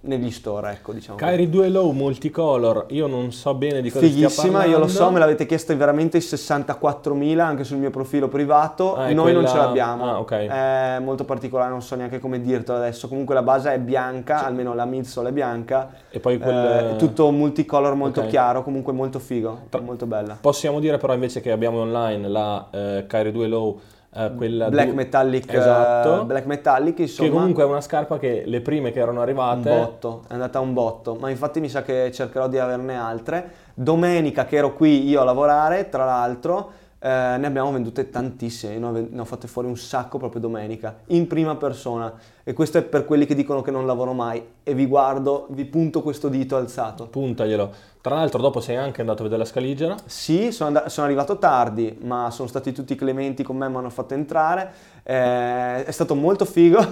negli 0.03 0.31
store 0.31 0.73
ecco 0.73 0.93
diciamo. 0.93 1.17
Kyrie 1.17 1.49
2 1.49 1.69
Low 1.71 1.91
multicolor, 1.93 2.87
io 2.91 3.07
non 3.07 3.33
so 3.33 3.55
bene 3.55 3.81
di 3.81 3.91
cosa 3.91 4.05
stia 4.07 4.29
Fighissima, 4.29 4.65
io 4.65 4.79
lo 4.79 4.87
so, 4.87 4.93
parlando. 4.99 5.13
me 5.13 5.19
l'avete 5.21 5.47
chiesto 5.47 5.75
veramente 5.75 6.19
i 6.19 6.21
64.000 6.21 7.39
anche 7.39 7.65
sul 7.65 7.79
mio 7.79 7.89
profilo 7.91 8.29
privato, 8.29 8.95
Ah, 8.95 9.05
noi 9.13 9.33
non 9.33 9.43
quella- 9.43 9.49
ce 9.49 9.57
l'abbiamo, 9.57 10.05
ah, 10.05 10.19
ok. 10.21 10.33
è 10.33 10.99
molto 11.01 11.25
particolare, 11.25 11.71
non 11.71 11.81
so 11.81 11.95
neanche 11.97 12.19
come 12.19 12.41
dirtelo 12.43 12.77
adesso, 12.79 13.09
comunque 13.09 13.35
la 13.35 13.43
base 13.43 13.73
è 13.73 13.79
bianca, 13.79 14.45
almeno 14.45 14.75
la 14.75 14.85
midsole 14.85 15.31
è 15.31 15.33
bianca, 15.33 15.91
E 16.11 16.21
poi 16.21 16.39
quel... 16.39 16.93
eh, 16.93 16.97
tutto 16.97 17.31
multicolor 17.31 17.95
molto 17.95 18.21
Ok. 18.21 18.27
chiaro, 18.29 18.63
comunque 18.63 18.93
molto 18.93 19.19
figo, 19.19 19.61
Tra- 19.71 19.81
molto 19.81 20.05
bella. 20.07 20.37
Possiamo 20.41 20.79
dire 20.81 20.99
però 20.99 21.15
invece 21.15 21.41
che 21.41 21.51
abbiamo 21.53 21.81
online 21.81 22.29
la 22.29 22.67
eh, 22.71 23.05
Kyrie 23.09 23.33
2 23.33 23.47
Low, 23.47 23.81
eh, 24.13 24.33
quella 24.37 24.69
Black 24.69 24.89
du- 24.89 24.95
Metallic, 24.95 25.53
eh, 25.53 25.57
Esatto. 25.57 26.25
Black 26.25 26.47
Metallic 26.47 26.99
insomma, 26.99 27.29
che 27.29 27.35
comunque 27.35 27.63
è 27.63 27.67
una 27.67 27.81
scarpa 27.81 28.19
che 28.19 28.43
le 28.45 28.61
prime 28.61 28.91
che 28.91 28.99
erano 28.99 29.19
un 29.19 29.23
arrivate... 29.23 29.69
botto, 29.69 30.23
è 30.29 30.33
andata 30.33 30.59
un 30.61 30.73
botto, 30.73 31.15
ma 31.15 31.31
infatti 31.31 31.61
mi 31.61 31.69
sa 31.69 31.83
che 31.83 32.11
cercherò 32.13 32.49
di 32.49 32.59
averne 32.59 32.97
altre. 32.97 33.51
Domenica 33.75 34.45
che 34.45 34.57
ero 34.57 34.75
qui 34.75 35.09
io 35.09 35.21
a 35.21 35.25
lavorare, 35.25 35.89
tra 35.89 36.05
l'altro, 36.05 36.73
eh, 37.03 37.37
ne 37.39 37.47
abbiamo 37.47 37.73
vendute 37.73 38.11
tantissime, 38.11 38.77
ne 38.77 39.21
ho, 39.21 39.25
fatte 39.25 39.49
fuori 39.49 39.67
un 39.67 39.77
sacco 39.79 40.19
proprio 40.19 40.39
domenica, 40.41 40.99
in 41.07 41.27
prima 41.27 41.57
persona. 41.57 42.13
E 42.45 42.53
questo 42.53 42.77
è 42.77 42.83
per 42.83 43.07
quelli 43.07 43.25
che 43.25 43.35
dicono 43.35 43.63
che 43.63 43.71
non 43.71 43.87
lavoro 43.87 44.13
mai. 44.13 44.43
E 44.63 44.75
vi 44.75 44.85
guardo, 44.87 45.47
vi 45.51 45.65
punto 45.65 46.03
questo 46.03 46.29
dito 46.29 46.57
alzato. 46.57 47.07
Puntaglielo. 47.07 47.73
Tra 48.03 48.17
l'altro 48.17 48.43
dopo 48.43 48.61
sei 48.61 48.77
anche 48.77 49.01
andato 49.01 49.21
a 49.21 49.23
vedere 49.25 49.43
la 49.43 49.49
scaligera. 49.49 49.97
Sì, 50.05 50.53
sono, 50.53 50.77
and- 50.77 50.89
sono 50.89 51.07
arrivato 51.07 51.39
tardi, 51.39 51.99
ma 52.03 52.31
sono 52.31 52.49
stati 52.49 52.73
tutti 52.73 52.95
clementi 52.95 53.43
con 53.43 53.57
me, 53.57 53.69
mi 53.69 53.77
hanno 53.77 53.91
fatto 53.91 54.13
entrare. 54.13 54.71
Eh, 55.03 55.85
è 55.85 55.91
stato 55.91 56.15
molto 56.15 56.45
figo. 56.45 56.85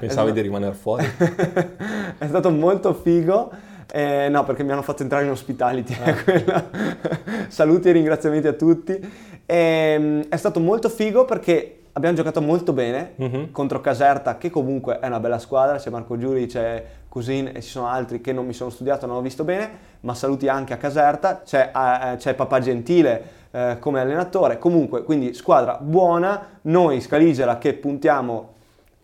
Pensavi 0.00 0.30
È 0.30 0.32
di 0.32 0.40
rimanere 0.40 0.74
fuori. 0.74 1.04
è 2.18 2.26
stato 2.26 2.50
molto 2.50 2.94
figo. 2.94 3.50
Eh, 3.96 4.28
no, 4.28 4.44
perché 4.44 4.62
mi 4.62 4.72
hanno 4.72 4.82
fatto 4.82 5.02
entrare 5.02 5.24
in 5.24 5.30
hospitality. 5.30 5.96
Ah. 6.04 6.14
quella. 6.22 6.64
Saluti 7.48 7.88
e 7.88 7.92
ringraziamenti 7.92 8.46
a 8.46 8.52
tutti. 8.52 9.12
Ehm, 9.46 10.24
è 10.28 10.36
stato 10.36 10.60
molto 10.60 10.90
figo 10.90 11.24
perché 11.24 11.84
abbiamo 11.92 12.14
giocato 12.14 12.42
molto 12.42 12.74
bene 12.74 13.12
Mhm. 13.16 13.52
contro 13.52 13.80
Caserta, 13.80 14.36
che 14.36 14.50
comunque 14.50 14.98
è 14.98 15.06
una 15.06 15.18
bella 15.18 15.38
squadra. 15.38 15.78
C'è 15.78 15.88
Marco 15.88 16.18
Giuri, 16.18 16.44
c'è 16.44 16.84
Cusin 17.08 17.52
e 17.54 17.62
ci 17.62 17.70
sono 17.70 17.86
altri 17.86 18.20
che 18.20 18.34
non 18.34 18.44
mi 18.44 18.52
sono 18.52 18.68
studiato, 18.68 19.06
non 19.06 19.16
ho 19.16 19.22
visto 19.22 19.44
bene. 19.44 19.70
Ma 20.00 20.12
saluti 20.14 20.46
anche 20.46 20.74
a 20.74 20.76
Caserta. 20.76 21.40
C'è, 21.42 21.70
eh, 21.74 22.16
c'è 22.16 22.34
Papà 22.34 22.60
Gentile 22.60 23.22
eh, 23.50 23.76
come 23.80 24.00
allenatore. 24.00 24.58
Comunque, 24.58 25.04
quindi 25.04 25.32
squadra 25.32 25.78
buona. 25.80 26.58
Noi, 26.62 27.00
Scaligera, 27.00 27.56
che 27.56 27.72
puntiamo 27.72 28.52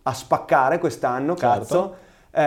a 0.02 0.12
spaccare 0.12 0.78
quest'anno, 0.78 1.34
Certo. 1.34 1.58
cazzo. 1.58 1.94
Eh, 2.35 2.41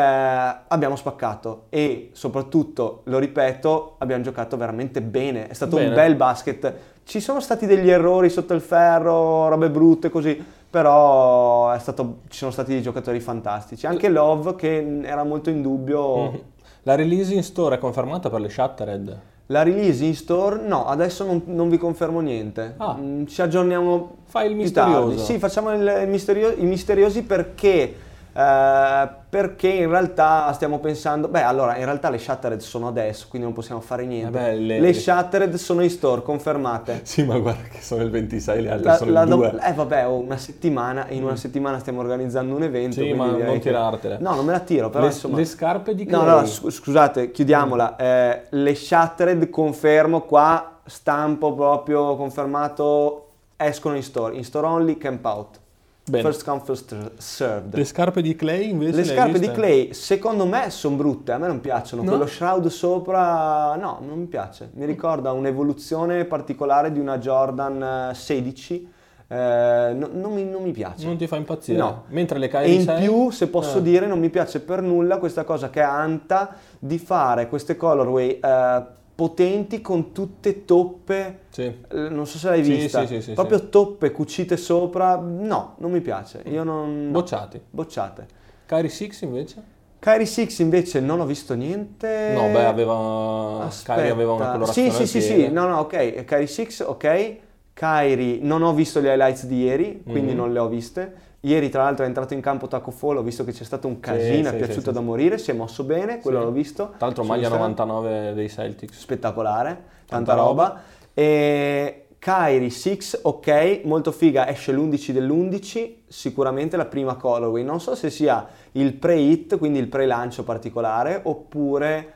abbiamo 0.67 0.95
spaccato 0.95 1.65
e 1.69 2.09
soprattutto, 2.13 3.01
lo 3.05 3.19
ripeto, 3.19 3.95
abbiamo 3.99 4.23
giocato 4.23 4.57
veramente 4.57 5.01
bene. 5.01 5.47
È 5.47 5.53
stato 5.53 5.75
Bene. 5.75 5.89
un 5.89 5.93
bel 5.95 6.15
basket. 6.15 6.73
Ci 7.03 7.19
sono 7.19 7.39
stati 7.39 7.67
degli 7.67 7.89
errori 7.89 8.29
sotto 8.29 8.53
il 8.55 8.61
ferro, 8.61 9.47
robe 9.47 9.69
brutte 9.69 10.09
così, 10.09 10.43
però 10.69 11.71
è 11.71 11.79
stato- 11.79 12.19
ci 12.29 12.37
sono 12.39 12.51
stati 12.51 12.71
dei 12.73 12.81
giocatori 12.81 13.19
fantastici. 13.19 13.85
Anche 13.85 14.09
Love 14.09 14.55
che 14.55 15.01
era 15.03 15.23
molto 15.23 15.49
in 15.51 15.61
dubbio. 15.61 16.17
Mhm. 16.31 16.39
La 16.83 16.95
release 16.95 17.33
in 17.33 17.43
store 17.43 17.75
è 17.75 17.77
confermata 17.79 18.29
per 18.29 18.39
le 18.41 18.49
Shattered. 18.49 19.19
La 19.47 19.61
release 19.61 20.03
in 20.03 20.15
store? 20.15 20.59
No, 20.65 20.87
adesso 20.87 21.23
non, 21.23 21.43
non 21.45 21.69
vi 21.69 21.77
confermo 21.77 22.19
niente. 22.19 22.73
Ah. 22.77 22.95
Mm, 22.99 23.25
ci 23.25 23.41
aggiorniamo 23.43 24.15
Fai 24.25 24.49
il 24.49 24.55
misterioso. 24.55 25.07
tardi. 25.09 25.17
Sì, 25.19 25.37
facciamo 25.37 25.71
il 25.71 26.07
misterio- 26.07 26.55
i 26.57 26.65
misteriosi 26.65 27.21
perché, 27.23 27.93
eh, 28.37 29.09
perché 29.29 29.69
in 29.69 29.89
realtà 29.89 30.51
stiamo 30.53 30.79
pensando, 30.79 31.29
beh 31.29 31.41
allora 31.43 31.77
in 31.77 31.85
realtà 31.85 32.09
le 32.09 32.17
Shattered 32.17 32.59
sono 32.59 32.87
adesso, 32.89 33.27
quindi 33.29 33.47
non 33.47 33.55
possiamo 33.55 33.79
fare 33.79 34.05
niente. 34.05 34.37
Eh 34.37 34.41
beh, 34.41 34.55
le- 34.55 34.79
le, 34.81 34.93
Shattered 34.93 35.53
sono 35.55 35.81
in 35.81 35.89
store, 35.89 36.21
confermate. 36.21 37.01
Sì, 37.15 37.23
ma 37.23 37.37
guarda 37.39 37.63
che 37.69 37.81
sono 37.81 38.03
il 38.03 38.09
26, 38.09 38.61
le 38.61 38.71
altre 38.71 38.85
La- 38.89 38.95
sono 38.97 39.11
la 39.11 39.21
il 39.23 39.29
do- 39.29 39.35
2. 39.37 39.55
eh 39.63 39.73
vabbè, 39.73 40.07
oh, 40.07 40.17
una 40.19 40.37
settimana, 40.37 41.05
in 41.09 41.23
una 41.23 41.35
settimana 41.37 41.79
stiamo 41.79 42.01
organizzando 42.01 42.53
un 42.55 42.63
evento. 42.63 42.99
Mm. 42.99 43.03
Sì, 43.03 43.13
ma 43.13 43.25
non 43.27 43.39
che- 43.53 43.59
tirartele. 43.59 44.17
No, 44.19 44.35
non 44.35 44.45
me 44.45 44.51
la 44.51 44.59
tiro, 44.59 44.89
però 44.89 45.03
le, 45.05 45.11
insomma... 45.11 45.37
le 45.37 45.45
scarpe 45.45 45.95
di 45.95 46.05
No, 46.05 46.23
Clay. 46.23 46.39
no, 46.41 46.45
scu- 46.45 46.69
scusate, 46.71 47.31
chiudiamola. 47.31 47.95
Eh, 47.95 48.41
le 48.49 48.75
Shattered 48.75 49.49
confermo 49.49 50.21
qua, 50.21 50.79
stampo 50.85 51.53
proprio 51.53 52.15
confermato, 52.15 53.27
escono 53.55 53.95
in 53.95 54.03
store, 54.03 54.35
in 54.35 54.43
store 54.43 54.67
only, 54.67 54.97
camp 54.97 55.23
out. 55.25 55.59
Bene. 56.07 56.21
First 56.23 56.43
come, 56.45 56.61
first 56.63 57.17
served. 57.17 57.73
Le 57.73 57.83
scarpe 57.83 58.21
di 58.21 58.35
Clay 58.35 58.69
invece 58.69 58.97
Le 58.97 59.03
scarpe 59.05 59.39
di? 59.39 59.49
Clay, 59.49 59.91
secondo 59.93 60.45
me, 60.45 60.69
sono 60.69 60.95
brutte, 60.97 61.31
a 61.31 61.39
me 61.39 61.47
non 61.47 61.59
piacciono. 61.61 62.03
No? 62.03 62.09
Quello 62.09 62.27
shroud 62.27 62.67
sopra, 62.67 63.75
no, 63.75 63.99
non 64.05 64.19
mi 64.19 64.25
piace. 64.27 64.69
Mi 64.75 64.85
ricorda 64.85 65.31
un'evoluzione 65.31 66.25
particolare 66.25 66.91
di 66.91 66.99
una 66.99 67.17
Jordan 67.17 68.09
eh, 68.11 68.13
16. 68.13 68.87
eh, 69.27 69.93
no- 69.95 70.09
non, 70.13 70.33
mi, 70.33 70.43
non 70.45 70.61
mi 70.61 70.71
piace. 70.71 71.07
Non 71.07 71.17
ti 71.17 71.25
fa 71.25 71.37
impazzire. 71.37 71.79
No. 71.79 72.03
Mentre 72.09 72.37
le 72.37 72.45
E 72.45 72.49
Kyrie 72.49 72.73
in 72.75 72.81
6 72.83 73.01
più, 73.03 73.31
se 73.31 73.47
posso 73.47 73.79
Eh. 73.79 73.81
dire, 73.81 74.05
non 74.05 74.19
mi 74.19 74.29
piace 74.29 74.59
per 74.59 74.83
nulla 74.83 75.17
questa 75.17 75.43
cosa 75.43 75.71
che 75.71 75.81
ha 75.81 75.91
Anta 75.97 76.53
di 76.77 76.99
fare 76.99 77.49
queste 77.49 77.75
colorway 77.75 78.39
eh, 78.39 78.83
potenti 79.15 79.79
con 79.81 80.11
tutte 80.11 80.65
toppe. 80.65 81.39
Sì. 81.49 81.63
eh, 81.63 82.09
Non 82.09 82.27
so 82.27 82.37
se 82.37 82.49
l'hai 82.49 82.63
Sì, 82.63 82.71
vista, 82.73 83.05
sì, 83.07 83.31
proprio 83.31 83.69
toppe 83.69 84.11
cucite 84.11 84.57
sopra. 84.57 85.15
No, 85.15 85.75
non 85.77 85.91
mi 85.91 86.01
piace. 86.01 86.41
Io 86.45 86.63
non. 86.63 87.05
no. 87.05 87.11
Bocciati. 87.11 87.59
Bocciate. 87.69 88.27
Kyrie 88.65 88.89
6 88.89 89.11
invece? 89.21 89.63
Kyrie 89.99 90.25
6 90.25 90.55
invece 90.59 90.99
non 90.99 91.19
ho 91.21 91.25
visto 91.25 91.53
niente. 91.55 92.31
No, 92.33 92.49
beh, 92.49 92.65
aveva. 92.65 93.69
Kyrie 93.83 94.09
aveva 94.11 94.33
una 94.33 94.51
colorazione 94.51 94.91
Sì, 94.91 95.05
sì, 95.07 95.21
sì, 95.21 95.21
sì, 95.21 95.47
no, 95.49 95.67
no, 95.67 95.79
ok. 95.79 96.25
Kyrie 96.25 96.47
6, 96.47 96.67
ok. 96.81 97.35
Kyrie, 97.73 98.39
non 98.41 98.61
ho 98.63 98.73
visto 98.73 99.01
gli 99.01 99.05
highlights 99.05 99.45
di 99.47 99.63
ieri, 99.63 100.01
quindi 100.03 100.31
Mhm. 100.31 100.37
non 100.37 100.53
le 100.53 100.59
ho 100.59 100.67
viste. 100.67 101.13
Ieri, 101.45 101.69
tra 101.69 101.83
l'altro, 101.83 102.05
è 102.05 102.07
entrato 102.07 102.33
in 102.33 102.41
campo 102.41 102.67
Taco 102.67 102.89
Fall, 102.89 103.17
ho 103.17 103.21
visto 103.21 103.43
che 103.43 103.51
c'è 103.51 103.63
stato 103.63 103.87
un 103.87 103.99
casino, 103.99 104.49
sì, 104.49 104.55
è 104.55 104.57
piaciuto 104.57 104.89
da 104.89 104.99
morire, 104.99 105.37
si 105.37 105.51
è 105.51 105.53
mosso 105.53 105.83
bene, 105.83 106.19
quello 106.19 106.43
l'ho 106.43 106.51
visto. 106.51 106.93
Tra 106.97 107.05
l'altro 107.05 107.23
maglia 107.23 107.47
Instagram. 107.49 107.69
99 107.69 108.33
dei 108.33 108.49
Celtics. 108.49 108.97
Spettacolare, 108.97 109.83
Tanta 110.07 110.33
tanta, 110.33 110.33
roba. 110.33 110.81
E 111.13 112.07
Kyrie 112.17 112.71
6, 112.71 112.99
ok, 113.21 113.81
molto 113.83 114.11
figa, 114.11 114.49
esce 114.49 114.71
l'11 114.71 115.11
dell'11, 115.11 115.93
sicuramente 116.07 116.77
la 116.77 116.85
prima 116.85 117.15
colorway. 117.15 117.63
Non 117.63 117.79
so 117.79 117.93
se 117.93 118.09
sia 118.09 118.47
il 118.71 118.95
pre-hit, 118.95 119.59
quindi 119.59 119.77
il 119.77 119.87
pre-lancio 119.87 120.43
particolare, 120.43 121.19
oppure 121.23 122.13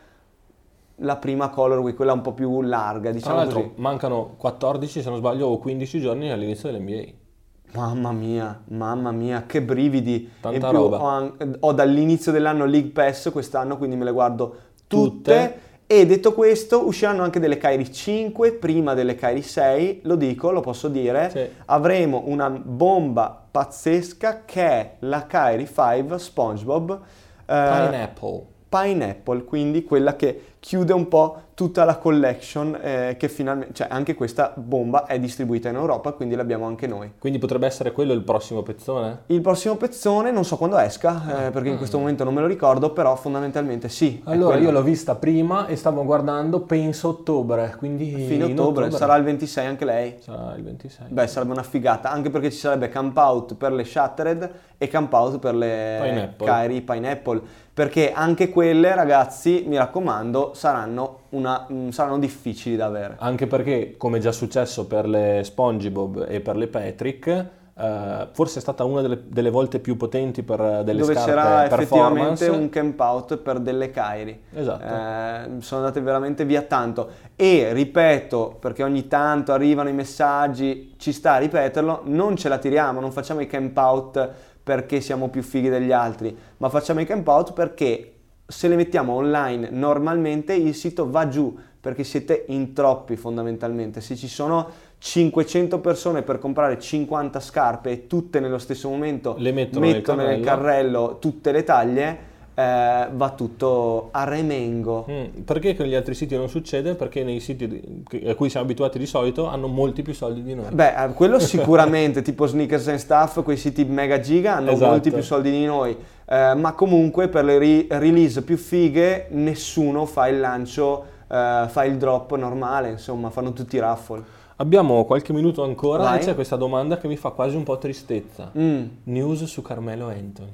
la 1.01 1.17
prima 1.17 1.49
colorway, 1.49 1.93
quella 1.93 2.13
un 2.13 2.21
po' 2.21 2.33
più 2.33 2.61
larga, 2.63 3.09
Tra 3.09 3.11
diciamo 3.11 3.35
l'altro 3.35 3.61
così. 3.61 3.73
mancano 3.75 4.33
14, 4.37 5.03
se 5.03 5.09
non 5.09 5.19
sbaglio, 5.19 5.45
o 5.45 5.59
15 5.59 5.99
giorni 5.99 6.31
all'inizio 6.31 6.71
dell'NBA. 6.71 7.27
Mamma 7.73 8.12
mia, 8.12 8.62
mamma 8.69 9.12
mia, 9.12 9.43
che 9.45 9.62
brividi. 9.62 10.32
Tanta 10.41 10.69
più 10.69 10.77
roba. 10.77 11.01
Ho, 11.01 11.05
an- 11.05 11.58
ho 11.60 11.71
dall'inizio 11.73 12.32
dell'anno 12.32 12.65
League 12.65 12.89
Pass 12.91 13.32
quest'anno, 13.32 13.77
quindi 13.77 13.95
me 13.95 14.05
le 14.05 14.12
guardo 14.12 14.55
tutte. 14.88 15.08
Tutte. 15.34 15.60
E 15.91 16.05
detto 16.05 16.34
questo, 16.34 16.86
usciranno 16.86 17.23
anche 17.23 17.39
delle 17.39 17.58
Kairi 17.58 17.91
5 17.91 18.53
prima 18.53 18.93
delle 18.93 19.15
Kairi 19.15 19.41
6, 19.41 20.01
lo 20.03 20.15
dico, 20.15 20.51
lo 20.51 20.62
posso 20.62 20.88
dire. 20.88 21.29
Sì. 21.32 21.47
Avremo 21.65 22.23
una 22.25 22.49
bomba 22.49 23.45
pazzesca 23.49 24.43
che 24.45 24.62
è 24.62 24.95
la 24.99 25.25
Kairi 25.25 25.65
5 25.65 26.19
SpongeBob. 26.19 26.91
eh, 26.91 27.45
Pineapple. 27.45 28.45
Pineapple, 28.69 29.43
quindi 29.45 29.84
quella 29.84 30.15
che 30.15 30.48
chiude 30.59 30.93
un 30.93 31.07
po' 31.07 31.41
tutta 31.59 31.83
la 31.83 31.97
collection 31.97 32.79
eh, 32.81 33.15
che 33.19 33.27
finalmente, 33.27 33.73
cioè 33.73 33.87
anche 33.89 34.15
questa 34.15 34.53
bomba 34.55 35.05
è 35.05 35.19
distribuita 35.19 35.67
in 35.67 35.75
Europa, 35.75 36.13
quindi 36.13 36.35
l'abbiamo 36.35 36.65
anche 36.65 36.87
noi. 36.87 37.11
Quindi 37.19 37.37
potrebbe 37.37 37.65
essere 37.65 37.91
quello 37.91 38.13
il 38.13 38.21
prossimo 38.21 38.61
pezzone? 38.61 39.23
Il 39.25 39.41
prossimo 39.41 39.75
pezzone 39.75 40.31
non 40.31 40.45
so 40.45 40.55
quando 40.55 40.77
esca, 40.77 41.47
eh, 41.47 41.51
perché 41.51 41.67
in 41.67 41.75
questo 41.75 41.97
momento 41.97 42.23
non 42.23 42.33
me 42.33 42.39
lo 42.39 42.47
ricordo, 42.47 42.93
però 42.93 43.13
fondamentalmente 43.17 43.89
sì. 43.89 44.21
Allora, 44.23 44.55
io 44.55 44.71
l'ho 44.71 44.81
vista 44.81 45.15
prima 45.15 45.67
e 45.67 45.75
stavo 45.75 46.05
guardando, 46.05 46.61
penso 46.61 47.09
ottobre, 47.09 47.75
quindi 47.77 48.09
Fine 48.09 48.45
in 48.45 48.51
ottobre, 48.51 48.89
sarà 48.91 49.17
il 49.17 49.23
26 49.23 49.65
anche 49.65 49.83
lei. 49.83 50.15
Sarà 50.19 50.55
il 50.55 50.63
26. 50.63 51.07
Beh, 51.09 51.27
sarebbe 51.27 51.51
una 51.51 51.63
figata, 51.63 52.09
anche 52.09 52.29
perché 52.29 52.51
ci 52.51 52.57
sarebbe 52.59 52.87
Camp 52.87 53.17
Out 53.17 53.55
per 53.55 53.73
le 53.73 53.83
Shattered 53.83 54.51
e 54.77 54.87
Camp 54.87 55.11
Out 55.11 55.39
per 55.39 55.55
le 55.55 55.99
Pineapple. 56.01 56.45
Kairi 56.47 56.81
Pineapple, 56.81 57.41
perché 57.73 58.13
anche 58.13 58.49
quelle, 58.49 58.95
ragazzi, 58.95 59.65
mi 59.67 59.75
raccomando, 59.75 60.48
saranno, 60.53 61.19
una, 61.29 61.67
mm, 61.71 61.89
saranno 61.89 62.19
difficili 62.19 62.75
da 62.75 62.85
avere. 62.85 63.15
Anche 63.19 63.47
perché, 63.47 63.95
come 63.97 64.19
già 64.19 64.31
successo 64.31 64.88
per 64.88 65.07
le 65.07 65.41
SpongeBob 65.43 66.25
e 66.27 66.39
per 66.41 66.55
le 66.55 66.67
Patrick, 66.67 67.47
eh, 67.79 68.27
forse 68.33 68.59
è 68.59 68.62
stata 68.62 68.83
una 68.83 69.01
delle, 69.01 69.23
delle 69.27 69.49
volte 69.49 69.79
più 69.79 69.95
potenti 69.95 70.43
per 70.43 70.59
eh, 70.59 70.83
delle 70.83 70.99
dove 70.99 71.13
scarpe 71.13 71.31
c'era 71.31 71.65
effettivamente 71.65 72.47
un 72.49 72.69
camp 72.69 72.99
out 72.99 73.38
per 73.38 73.59
delle 73.59 73.89
Kairi. 73.89 74.41
Esatto. 74.53 74.83
Eh, 74.83 75.62
sono 75.62 75.81
andate 75.81 76.01
veramente 76.01 76.43
via 76.43 76.62
tanto. 76.63 77.09
E 77.38 77.71
ripeto, 77.71 78.57
perché 78.59 78.83
ogni 78.83 79.07
tanto 79.07 79.53
arrivano 79.53 79.88
i 79.88 79.93
messaggi, 79.93 80.95
ci 80.97 81.13
sta 81.13 81.33
a 81.33 81.38
ripeterlo, 81.38 82.01
non 82.05 82.35
ce 82.35 82.49
la 82.49 82.57
tiriamo, 82.57 82.99
non 82.99 83.13
facciamo 83.13 83.39
i 83.39 83.47
camp 83.47 83.77
out 83.77 84.29
perché 84.62 84.99
siamo 84.99 85.29
più 85.29 85.41
fighi 85.41 85.69
degli 85.69 85.91
altri, 85.93 86.38
ma 86.57 86.69
facciamo 86.69 86.99
i 86.99 87.05
camp 87.05 87.27
out 87.27 87.53
perché 87.53 88.18
se 88.49 88.67
le 88.67 88.75
mettiamo 88.75 89.13
online 89.13 89.69
normalmente 89.71 90.53
il 90.53 90.73
sito 90.73 91.09
va 91.09 91.27
giù 91.27 91.55
perché 91.79 92.03
siete 92.03 92.45
in 92.49 92.73
troppi 92.73 93.15
fondamentalmente. 93.15 94.01
Se 94.01 94.15
ci 94.15 94.27
sono 94.27 94.67
500 94.97 95.79
persone 95.79 96.23
per 96.23 96.39
comprare 96.39 96.77
50 96.77 97.39
scarpe 97.39 97.91
e 97.91 98.07
tutte 98.07 98.41
nello 98.41 98.57
stesso 98.57 98.89
momento 98.89 99.35
Le 99.38 99.51
mettono 99.53 99.85
nel 99.85 99.93
nel 99.93 100.03
carrello. 100.03 100.43
carrello 100.43 101.17
tutte 101.19 101.51
le 101.53 101.63
taglie, 101.63 102.17
eh, 102.53 103.07
va 103.13 103.29
tutto 103.29 104.09
a 104.12 104.25
remengo. 104.25 105.05
Mm, 105.09 105.41
perché 105.45 105.73
con 105.77 105.85
gli 105.85 105.95
altri 105.95 106.15
siti 106.15 106.35
non 106.35 106.49
succede? 106.49 106.95
Perché 106.95 107.23
nei 107.23 107.39
siti 107.39 108.03
a 108.25 108.35
cui 108.35 108.49
siamo 108.49 108.65
abituati 108.65 108.99
di 108.99 109.05
solito 109.05 109.47
hanno 109.47 109.67
molti 109.67 110.01
più 110.01 110.13
soldi 110.13 110.43
di 110.43 110.55
noi. 110.55 110.65
Beh, 110.73 111.01
eh, 111.05 111.13
quello 111.13 111.39
sicuramente, 111.39 112.21
tipo 112.21 112.45
Sneakers 112.45 112.89
and 112.89 112.97
Stuff, 112.97 113.41
quei 113.43 113.55
siti 113.55 113.85
mega 113.85 114.19
giga 114.19 114.57
hanno 114.57 114.71
Esatto. 114.71 114.91
molti 114.91 115.12
più 115.12 115.23
soldi 115.23 115.51
di 115.51 115.63
noi, 115.63 115.95
eh, 116.29 116.53
ma 116.53 116.73
comunque 116.73 117.27
per 117.27 117.43
le 117.43 117.57
ri- 117.57 117.87
release 117.89 118.43
più 118.43 118.55
fighe 118.57 119.27
nessuno 119.31 120.05
fa 120.05 120.27
il 120.27 120.39
lancio, 120.39 121.03
eh, 121.27 121.65
fa 121.67 121.83
il 121.85 121.97
drop 121.97 122.35
normale, 122.35 122.89
insomma, 122.89 123.29
fanno 123.31 123.51
tutti 123.53 123.79
raffle. 123.79 124.37
Abbiamo 124.57 125.05
qualche 125.05 125.31
minuto 125.33 125.63
ancora 125.63 126.03
Vai. 126.03 126.19
e 126.19 126.21
c'è 126.23 126.35
questa 126.35 126.55
domanda 126.57 126.97
che 126.97 127.07
mi 127.07 127.15
fa 127.15 127.29
quasi 127.29 127.55
un 127.55 127.63
po' 127.63 127.77
tristezza. 127.77 128.51
Mm, 128.57 128.83
News 129.05 129.43
su 129.45 129.61
Carmelo 129.61 130.07
Anthony. 130.09 130.53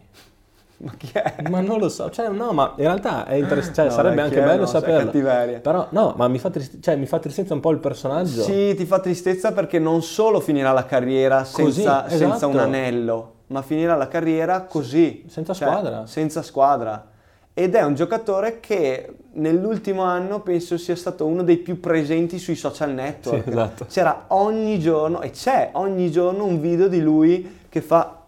ma 0.77 0.93
chi 0.95 1.09
è? 1.11 1.35
Ma 1.49 1.59
non 1.61 1.79
lo 1.79 1.89
so, 1.89 2.09
cioè 2.11 2.29
no, 2.29 2.51
ma 2.51 2.73
in 2.77 2.83
realtà 2.83 3.25
è 3.25 3.35
interess- 3.35 3.73
cioè, 3.73 3.85
No, 3.85 3.91
sarebbe 3.91 4.21
anche 4.21 4.41
bello 4.41 4.61
No, 4.61 4.65
sai, 4.67 4.81
saperlo. 4.81 5.59
Però 5.59 5.87
no, 5.89 6.13
ma 6.17 6.27
mi 6.27 6.37
fa, 6.37 6.49
trist- 6.51 6.79
cioè, 6.81 6.95
mi 6.95 7.05
fa 7.07 7.17
tristezza 7.19 7.53
un 7.53 7.61
po' 7.61 7.71
il 7.71 7.79
personaggio. 7.79 8.43
Sì, 8.43 8.75
ti 8.75 8.85
fa 8.85 8.99
tristezza 8.99 9.51
perché 9.53 9.79
non 9.79 10.01
solo 10.03 10.39
finirà 10.39 10.71
la 10.71 10.85
carriera 10.85 11.43
senza, 11.43 11.63
Così, 12.03 12.17
senza 12.17 12.35
esatto. 12.35 12.47
un 12.47 12.59
anello, 12.59 13.33
ma 13.47 13.61
finirà 13.61 13.95
la 13.95 14.07
carriera 14.07 14.61
così. 14.61 15.25
Senza 15.27 15.53
Cioè, 15.53 15.67
squadra. 15.67 16.05
Senza 16.05 16.41
squadra. 16.41 17.07
Ed 17.53 17.73
è 17.73 17.83
un 17.83 17.95
giocatore 17.95 18.59
che 18.59 19.15
nell'ultimo 19.33 20.01
anno 20.01 20.41
penso 20.41 20.77
sia 20.77 20.95
stato 20.95 21.25
uno 21.25 21.41
dei 21.41 21.57
più 21.57 21.79
presenti 21.79 22.37
sui 22.37 22.55
social 22.55 22.91
network. 22.91 23.43
Sì, 23.43 23.49
esatto. 23.49 23.85
C'era 23.85 24.25
ogni 24.27 24.77
giorno, 24.79 25.21
e 25.21 25.29
c'è 25.29 25.69
ogni 25.73 26.11
giorno 26.11 26.43
un 26.43 26.59
video 26.59 26.87
di 26.87 26.99
lui 26.99 27.59
che 27.69 27.81
fa 27.81 28.23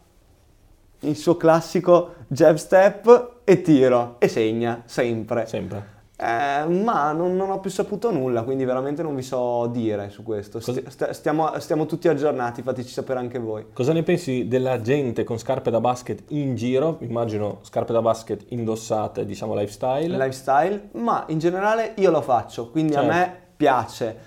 il 1.01 1.15
suo 1.15 1.36
classico 1.36 2.13
jab 2.27 2.56
step 2.56 3.32
e 3.43 3.62
tiro 3.62 4.15
e 4.19 4.27
segna 4.27 4.84
sempre. 4.86 5.45
Sempre. 5.45 5.95
Eh, 6.19 6.65
ma 6.65 7.12
non, 7.12 7.36
non 7.36 7.51
ho 7.51 7.60
più 7.60 7.69
saputo 7.69 8.12
nulla, 8.12 8.41
quindi 8.41 8.65
veramente 8.65 9.03
non 9.03 9.15
vi 9.15 9.21
so 9.21 9.67
dire 9.67 10.10
su 10.10 10.23
questo. 10.23 10.60
St- 10.60 11.12
stiamo, 11.12 11.51
stiamo 11.60 11.86
tutti 11.86 12.08
aggiornati, 12.08 12.63
fateci 12.63 12.89
sapere 12.89 13.19
anche 13.19 13.38
voi. 13.38 13.67
Cosa 13.71 13.93
ne 13.93 14.01
pensi 14.01 14.47
della 14.47 14.82
gente 14.82 15.23
con 15.23 15.38
scarpe 15.38 15.69
da 15.69 15.80
basket 15.80 16.23
in 16.30 16.56
giro? 16.56 16.97
Immagino 17.01 17.60
scarpe 17.62 17.93
da 17.93 18.01
basket 18.01 18.45
indossate, 18.49 19.25
diciamo 19.25 19.53
lifestyle. 19.53 20.08
Lifestyle, 20.17 20.89
ma 20.93 21.23
in 21.27 21.38
generale 21.38 21.93
io 21.97 22.10
lo 22.10 22.21
faccio, 22.23 22.71
quindi 22.71 22.93
Certo. 22.93 23.08
a 23.12 23.13
me 23.13 23.34
piace. 23.56 24.17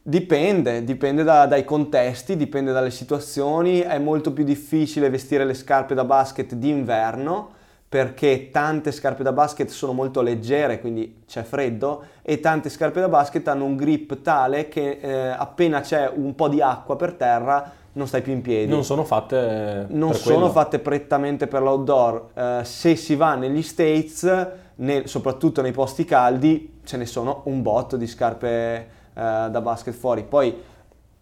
Dipende, 0.00 0.82
dipende 0.84 1.24
da- 1.24 1.44
dai 1.44 1.66
contesti, 1.66 2.38
dipende 2.38 2.72
dalle 2.72 2.90
situazioni. 2.90 3.80
È 3.80 3.98
molto 3.98 4.32
più 4.32 4.44
difficile 4.44 5.10
vestire 5.10 5.44
le 5.44 5.52
scarpe 5.52 5.92
da 5.92 6.04
basket 6.04 6.54
d'inverno 6.54 7.56
perché 7.88 8.50
tante 8.50 8.92
scarpe 8.92 9.22
da 9.22 9.32
basket 9.32 9.68
sono 9.68 9.92
molto 9.92 10.20
leggere, 10.20 10.80
quindi 10.80 11.22
c'è 11.26 11.42
freddo, 11.42 12.04
e 12.22 12.38
tante 12.40 12.68
scarpe 12.68 13.00
da 13.00 13.08
basket 13.08 13.48
hanno 13.48 13.64
un 13.64 13.76
grip 13.76 14.20
tale 14.20 14.68
che 14.68 14.98
eh, 15.00 15.28
appena 15.28 15.80
c'è 15.80 16.10
un 16.14 16.34
po' 16.34 16.48
di 16.48 16.60
acqua 16.60 16.96
per 16.96 17.14
terra 17.14 17.72
non 17.98 18.06
stai 18.06 18.22
più 18.22 18.32
in 18.32 18.42
piedi. 18.42 18.70
non 18.70 18.84
sono 18.84 19.04
fatte 19.04 19.86
non 19.88 20.14
sono 20.14 20.36
quello. 20.36 20.52
fatte 20.52 20.78
prettamente 20.78 21.48
per 21.48 21.62
l'outdoor. 21.62 22.28
Eh, 22.32 22.60
se 22.62 22.94
si 22.94 23.16
va 23.16 23.34
negli 23.34 23.62
States, 23.62 24.48
nel- 24.76 25.08
soprattutto 25.08 25.62
nei 25.62 25.72
posti 25.72 26.04
caldi, 26.04 26.80
ce 26.84 26.96
ne 26.96 27.06
sono 27.06 27.42
un 27.46 27.60
botto 27.60 27.96
di 27.96 28.06
scarpe 28.06 28.76
eh, 28.78 28.86
da 29.14 29.60
basket 29.60 29.94
fuori. 29.94 30.22
Poi, 30.22 30.56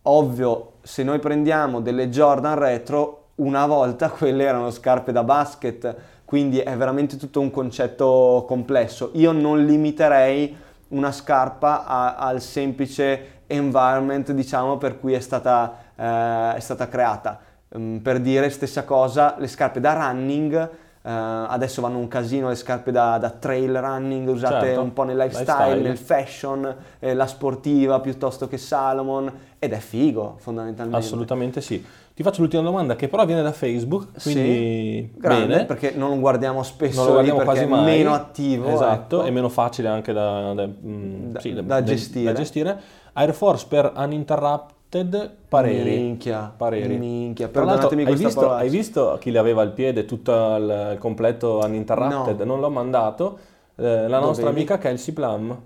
ovvio, 0.03 0.73
se 0.83 1.03
noi 1.03 1.19
prendiamo 1.19 1.81
delle 1.81 2.11
Jordan 2.11 2.59
retro, 2.59 3.29
una 3.37 3.67
volta 3.67 4.11
quelle 4.17 4.45
erano 4.45 4.71
scarpe 4.71 5.13
da 5.13 5.25
basket, 5.25 5.97
quindi 6.27 6.59
è 6.59 6.77
veramente 6.77 7.17
tutto 7.17 7.41
un 7.41 7.51
concetto 7.51 8.45
complesso. 8.47 9.11
Io 9.15 9.33
non 9.33 9.65
limiterei 9.65 10.55
una 10.89 11.13
scarpa 11.13 11.87
a- 11.87 12.17
al 12.17 12.41
semplice 12.43 13.43
environment, 13.47 14.33
diciamo, 14.33 14.77
per 14.77 14.99
cui 15.01 15.15
è 15.15 15.21
stata, 15.21 15.77
eh, 15.97 16.55
è 16.57 16.61
stata 16.61 16.89
creata. 16.89 17.39
Mm, 17.79 17.99
per 17.99 18.21
dire 18.21 18.51
stessa 18.51 18.85
cosa, 18.85 19.37
le 19.39 19.47
scarpe 19.47 19.79
da 19.81 19.93
running, 19.95 20.53
eh, 20.55 20.69
adesso 21.11 21.81
vanno 21.81 21.99
un 21.99 22.09
casino 22.09 22.49
le 22.49 22.57
scarpe 22.57 22.91
da, 22.91 23.19
da 23.19 23.31
trail 23.31 23.81
running 23.81 24.29
usate 24.29 24.67
Certo, 24.67 24.81
un 24.83 24.93
po' 24.93 25.05
nel 25.05 25.17
lifestyle, 25.17 25.77
lifestyle. 25.81 25.83
nel 25.89 25.97
fashion, 25.99 26.77
eh, 26.99 27.15
la 27.15 27.27
sportiva 27.29 28.01
piuttosto 28.01 28.49
che 28.49 28.59
Salomon 28.59 29.33
ed 29.61 29.73
è 29.73 29.79
figo 29.79 30.37
fondamentalmente. 30.39 30.99
Assolutamente 31.05 31.61
sì. 31.61 31.85
Ti 32.17 32.23
faccio 32.23 32.41
l'ultima 32.41 32.63
domanda 32.63 32.97
che 32.97 33.09
però 33.09 33.27
viene 33.27 33.43
da 33.43 33.53
Facebook, 33.53 34.19
Sì, 34.19 34.33
quindi 34.33 35.13
grande, 35.19 35.47
bene. 35.49 35.65
perché 35.67 35.93
non 35.95 36.09
lo 36.09 36.19
guardiamo 36.19 36.63
spesso 36.63 36.97
non 37.01 37.07
lo 37.09 37.13
guardiamo 37.13 37.41
quasi 37.43 37.67
mai. 37.67 37.85
meno 37.85 38.15
attivo. 38.15 38.69
Esatto, 38.71 39.19
ecco. 39.19 39.27
è 39.29 39.31
meno 39.31 39.51
facile 39.51 39.89
anche 39.89 40.15
da, 40.15 40.55
da- 40.55 40.67
mm, 40.67 41.31
Da- 41.33 41.41
sì, 41.41 41.53
da 41.63 41.83
gestire. 41.83 42.33
da 42.33 42.39
gestire. 42.39 42.81
Air 43.13 43.35
Force 43.35 43.67
per 43.69 43.93
Uninterrupted 43.95 45.31
Pareri. 45.47 45.91
Minchia, 45.91 46.51
Pareri. 46.57 46.97
minchia, 46.97 47.49
perdonatemi 47.49 48.01
hai 48.05 48.09
questa 48.09 48.25
visto, 48.29 48.51
hai 48.51 48.69
visto 48.71 49.17
chi 49.21 49.31
le 49.31 49.39
aveva 49.39 49.61
al 49.61 49.73
piede 49.73 50.07
tutto 50.07 50.33
il, 50.57 50.97
completo 50.99 51.61
Uninterrupted? 51.65 52.39
No. 52.39 52.45
Non 52.47 52.61
l'ho 52.61 52.71
mandato. 52.71 53.39
Eh, 53.77 54.09
la 54.09 54.19
nostra 54.21 54.45
Dovevi? 54.47 54.61
amica 54.61 54.79
Kelsey 54.79 55.13
Plum. 55.13 55.61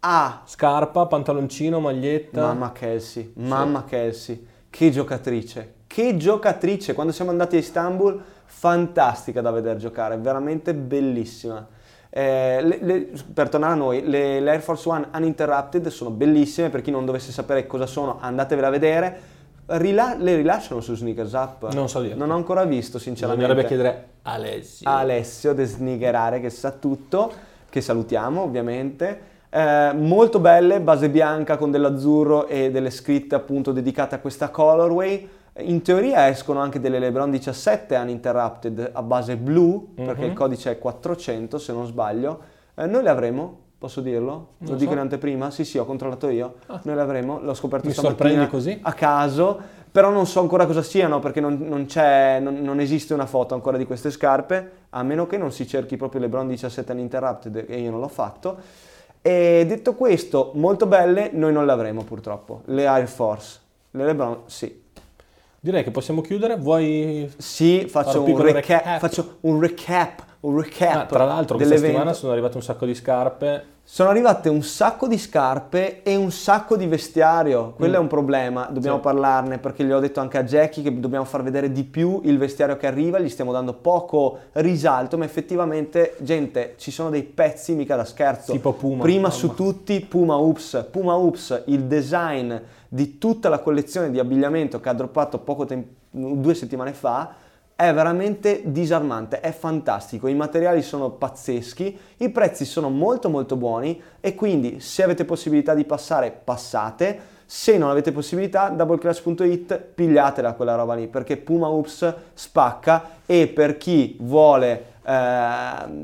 Ah, 0.00 0.40
Scarpa, 0.46 1.04
pantaloncino, 1.06 1.78
maglietta. 1.78 2.40
Mamma 2.40 2.72
Kelsey, 2.72 3.32
mamma 3.36 3.84
Kelsey, 3.84 4.46
che 4.72 4.90
giocatrice, 4.90 5.74
che 5.86 6.16
giocatrice. 6.16 6.94
Quando 6.94 7.12
siamo 7.12 7.30
andati 7.30 7.56
a 7.56 7.58
Istanbul, 7.58 8.18
fantastica 8.46 9.42
da 9.42 9.50
vedere 9.50 9.78
giocare, 9.78 10.16
veramente 10.16 10.72
bellissima. 10.72 11.66
Eh, 12.08 12.60
le- 12.62 12.78
le- 12.80 13.08
per 13.34 13.50
tornare 13.50 13.74
a 13.74 13.76
noi, 13.76 14.08
le, 14.08 14.40
le 14.40 14.50
Air 14.50 14.62
Force 14.62 14.88
One 14.88 15.08
Uninterrupted 15.14 15.88
sono 15.88 16.08
bellissime, 16.08 16.70
per 16.70 16.80
chi 16.80 16.90
non 16.90 17.04
dovesse 17.04 17.32
sapere 17.32 17.66
cosa 17.66 17.84
sono, 17.84 18.16
andatevele 18.18 18.66
a 18.66 18.70
vedere. 18.70 19.20
Rila- 19.66 20.16
le 20.16 20.36
rilasciano 20.36 20.80
su 20.80 20.94
Sneakers 20.94 21.32
Up? 21.32 21.70
Non 21.74 21.90
so 21.90 22.00
dirti. 22.00 22.16
Non 22.16 22.30
ho 22.30 22.34
ancora 22.34 22.64
visto, 22.64 22.98
sinceramente. 22.98 23.44
Bisognerebbe 23.44 23.68
chiedere 23.68 24.08
a 24.22 24.32
Alessio. 24.32 24.88
Alessio 24.90 25.52
De 25.52 25.64
Snigherare 25.66 26.40
che 26.40 26.48
sa 26.48 26.70
tutto, 26.70 27.30
che 27.68 27.80
salutiamo 27.82 28.40
ovviamente. 28.40 29.20
Eh, 29.54 29.92
molto 29.94 30.38
belle, 30.38 30.80
base 30.80 31.10
bianca 31.10 31.58
con 31.58 31.70
dell'azzurro 31.70 32.46
e 32.46 32.70
delle 32.70 32.88
scritte 32.88 33.34
appunto 33.34 33.70
dedicate 33.72 34.14
a 34.14 34.18
questa 34.18 34.48
colorway. 34.48 35.28
In 35.58 35.82
teoria 35.82 36.28
escono 36.28 36.60
anche 36.60 36.80
delle 36.80 36.98
LeBron 36.98 37.30
17 37.30 37.94
uninterrupted 37.96 38.90
a 38.94 39.02
base 39.02 39.36
blu, 39.36 39.92
perché 39.94 40.22
Mhm. 40.22 40.28
il 40.28 40.32
codice 40.32 40.70
è 40.70 40.78
400 40.78 41.58
se 41.58 41.74
non 41.74 41.84
sbaglio. 41.86 42.40
Eh, 42.74 42.86
noi 42.86 43.02
le 43.02 43.10
avremo, 43.10 43.58
posso 43.76 44.00
dirlo? 44.00 44.30
Lo 44.58 44.68
Non 44.70 44.76
dico 44.78 44.92
so. 44.92 44.96
in 44.96 45.02
anteprima? 45.02 45.50
Sì, 45.50 45.66
sì, 45.66 45.76
ho 45.76 45.84
controllato 45.84 46.30
io. 46.30 46.54
Ah. 46.68 46.80
Noi 46.84 46.94
le 46.94 47.02
avremo, 47.02 47.38
l'ho 47.42 47.52
scoperto 47.52 47.88
Mi 47.88 47.92
stamattina 47.92 48.48
così? 48.48 48.78
a 48.80 48.92
caso, 48.94 49.60
però 49.92 50.08
non 50.08 50.24
so 50.24 50.40
ancora 50.40 50.64
cosa 50.64 50.80
siano 50.80 51.18
perché 51.18 51.40
non, 51.42 51.58
non 51.60 51.84
c'è, 51.84 52.38
non, 52.40 52.54
non 52.62 52.80
esiste 52.80 53.12
una 53.12 53.26
foto 53.26 53.52
ancora 53.52 53.76
di 53.76 53.84
queste 53.84 54.10
scarpe, 54.10 54.70
a 54.88 55.02
meno 55.02 55.26
che 55.26 55.36
non 55.36 55.52
si 55.52 55.66
cerchi 55.66 55.98
proprio 55.98 56.22
LeBron 56.22 56.48
17 56.48 56.90
uninterrupted 56.92 57.66
e 57.68 57.78
io 57.78 57.90
non 57.90 58.00
l'ho 58.00 58.08
fatto. 58.08 58.56
E 59.22 59.64
detto 59.66 59.94
questo, 59.94 60.50
molto 60.54 60.86
belle, 60.86 61.30
noi 61.32 61.52
non 61.52 61.64
le 61.64 61.72
avremo 61.72 62.02
purtroppo. 62.02 62.62
Le 62.66 62.86
Air 62.86 63.06
Force, 63.08 63.60
le 63.92 64.04
LeBron 64.04 64.42
sì. 64.46 64.80
Direi 65.60 65.84
che 65.84 65.92
possiamo 65.92 66.22
chiudere. 66.22 66.56
Vuoi 66.56 67.32
Sì, 67.36 67.86
faccio 67.88 68.24
un 68.24 68.32
un, 68.32 68.42
recap, 68.42 68.54
recap. 68.84 68.98
faccio 68.98 69.36
un 69.42 69.60
recap, 69.60 70.22
un 70.42 70.60
recap 70.60 70.94
Ah, 70.94 71.06
tra 71.06 71.24
l'altro 71.24 71.56
questa 71.56 71.76
settimana 71.76 72.12
sono 72.12 72.32
arrivate 72.32 72.56
un 72.56 72.62
sacco 72.62 72.84
di 72.86 72.94
scarpe. 72.94 73.66
Sono 73.84 74.10
arrivate 74.10 74.48
un 74.48 74.62
sacco 74.62 75.08
di 75.08 75.18
scarpe 75.18 76.02
e 76.04 76.14
un 76.14 76.30
sacco 76.30 76.76
di 76.76 76.86
vestiario. 76.86 77.72
Quello 77.76 77.94
Mm. 77.94 77.96
è 77.96 77.98
un 77.98 78.06
problema, 78.06 78.68
dobbiamo 78.70 78.96
Sì. 78.98 79.02
parlarne 79.02 79.58
perché 79.58 79.84
gli 79.84 79.90
ho 79.90 79.98
detto 79.98 80.20
anche 80.20 80.38
a 80.38 80.44
Jackie 80.44 80.82
che 80.84 81.00
dobbiamo 81.00 81.24
far 81.24 81.42
vedere 81.42 81.70
di 81.72 81.82
più 81.84 82.20
il 82.24 82.38
vestiario 82.38 82.76
che 82.76 82.86
arriva, 82.86 83.18
gli 83.18 83.28
stiamo 83.28 83.50
dando 83.52 83.72
poco 83.74 84.38
risalto, 84.52 85.18
ma 85.18 85.24
effettivamente, 85.24 86.14
gente, 86.20 86.74
ci 86.78 86.90
sono 86.92 87.10
dei 87.10 87.24
pezzi 87.24 87.74
mica 87.74 87.96
da 87.96 88.04
scherzo. 88.04 88.52
Tipo 88.52 88.72
Puma. 88.72 89.02
Prima 89.02 89.22
Mamma. 89.22 89.34
su 89.34 89.52
tutti 89.54 90.00
Puma 90.00 90.36
Oops. 90.36 90.86
Puma 90.90 91.16
Oops, 91.16 91.62
il 91.66 91.82
design 91.84 92.54
di 92.88 93.18
tutta 93.18 93.48
la 93.48 93.58
collezione 93.58 94.10
di 94.10 94.18
abbigliamento 94.20 94.78
che 94.80 94.88
ha 94.88 94.92
droppato 94.94 95.38
poco 95.38 95.64
tempo, 95.66 95.88
due 96.10 96.54
settimane 96.54 96.92
fa, 96.92 97.34
è 97.88 97.92
veramente 97.92 98.62
disarmante, 98.64 99.40
è 99.40 99.50
fantastico, 99.50 100.28
i 100.28 100.34
materiali 100.34 100.82
sono 100.82 101.10
pazzeschi, 101.10 101.98
i 102.18 102.30
prezzi 102.30 102.64
sono 102.64 102.88
molto 102.90 103.28
molto 103.28 103.56
buoni 103.56 104.00
e 104.20 104.36
quindi 104.36 104.78
se 104.78 105.02
avete 105.02 105.24
possibilità 105.24 105.74
di 105.74 105.84
passare, 105.84 106.30
passate, 106.30 107.30
se 107.44 107.76
non 107.76 107.90
avete 107.90 108.12
possibilità, 108.12 108.68
doubleclass.it, 108.68 109.78
pigliatela 109.96 110.52
quella 110.52 110.76
roba 110.76 110.94
lì, 110.94 111.08
perché 111.08 111.36
Puma 111.36 111.70
Oops 111.70 112.14
spacca 112.34 113.18
e 113.26 113.48
per 113.48 113.76
chi 113.78 114.16
vuole 114.20 114.91
eh, 115.04 115.10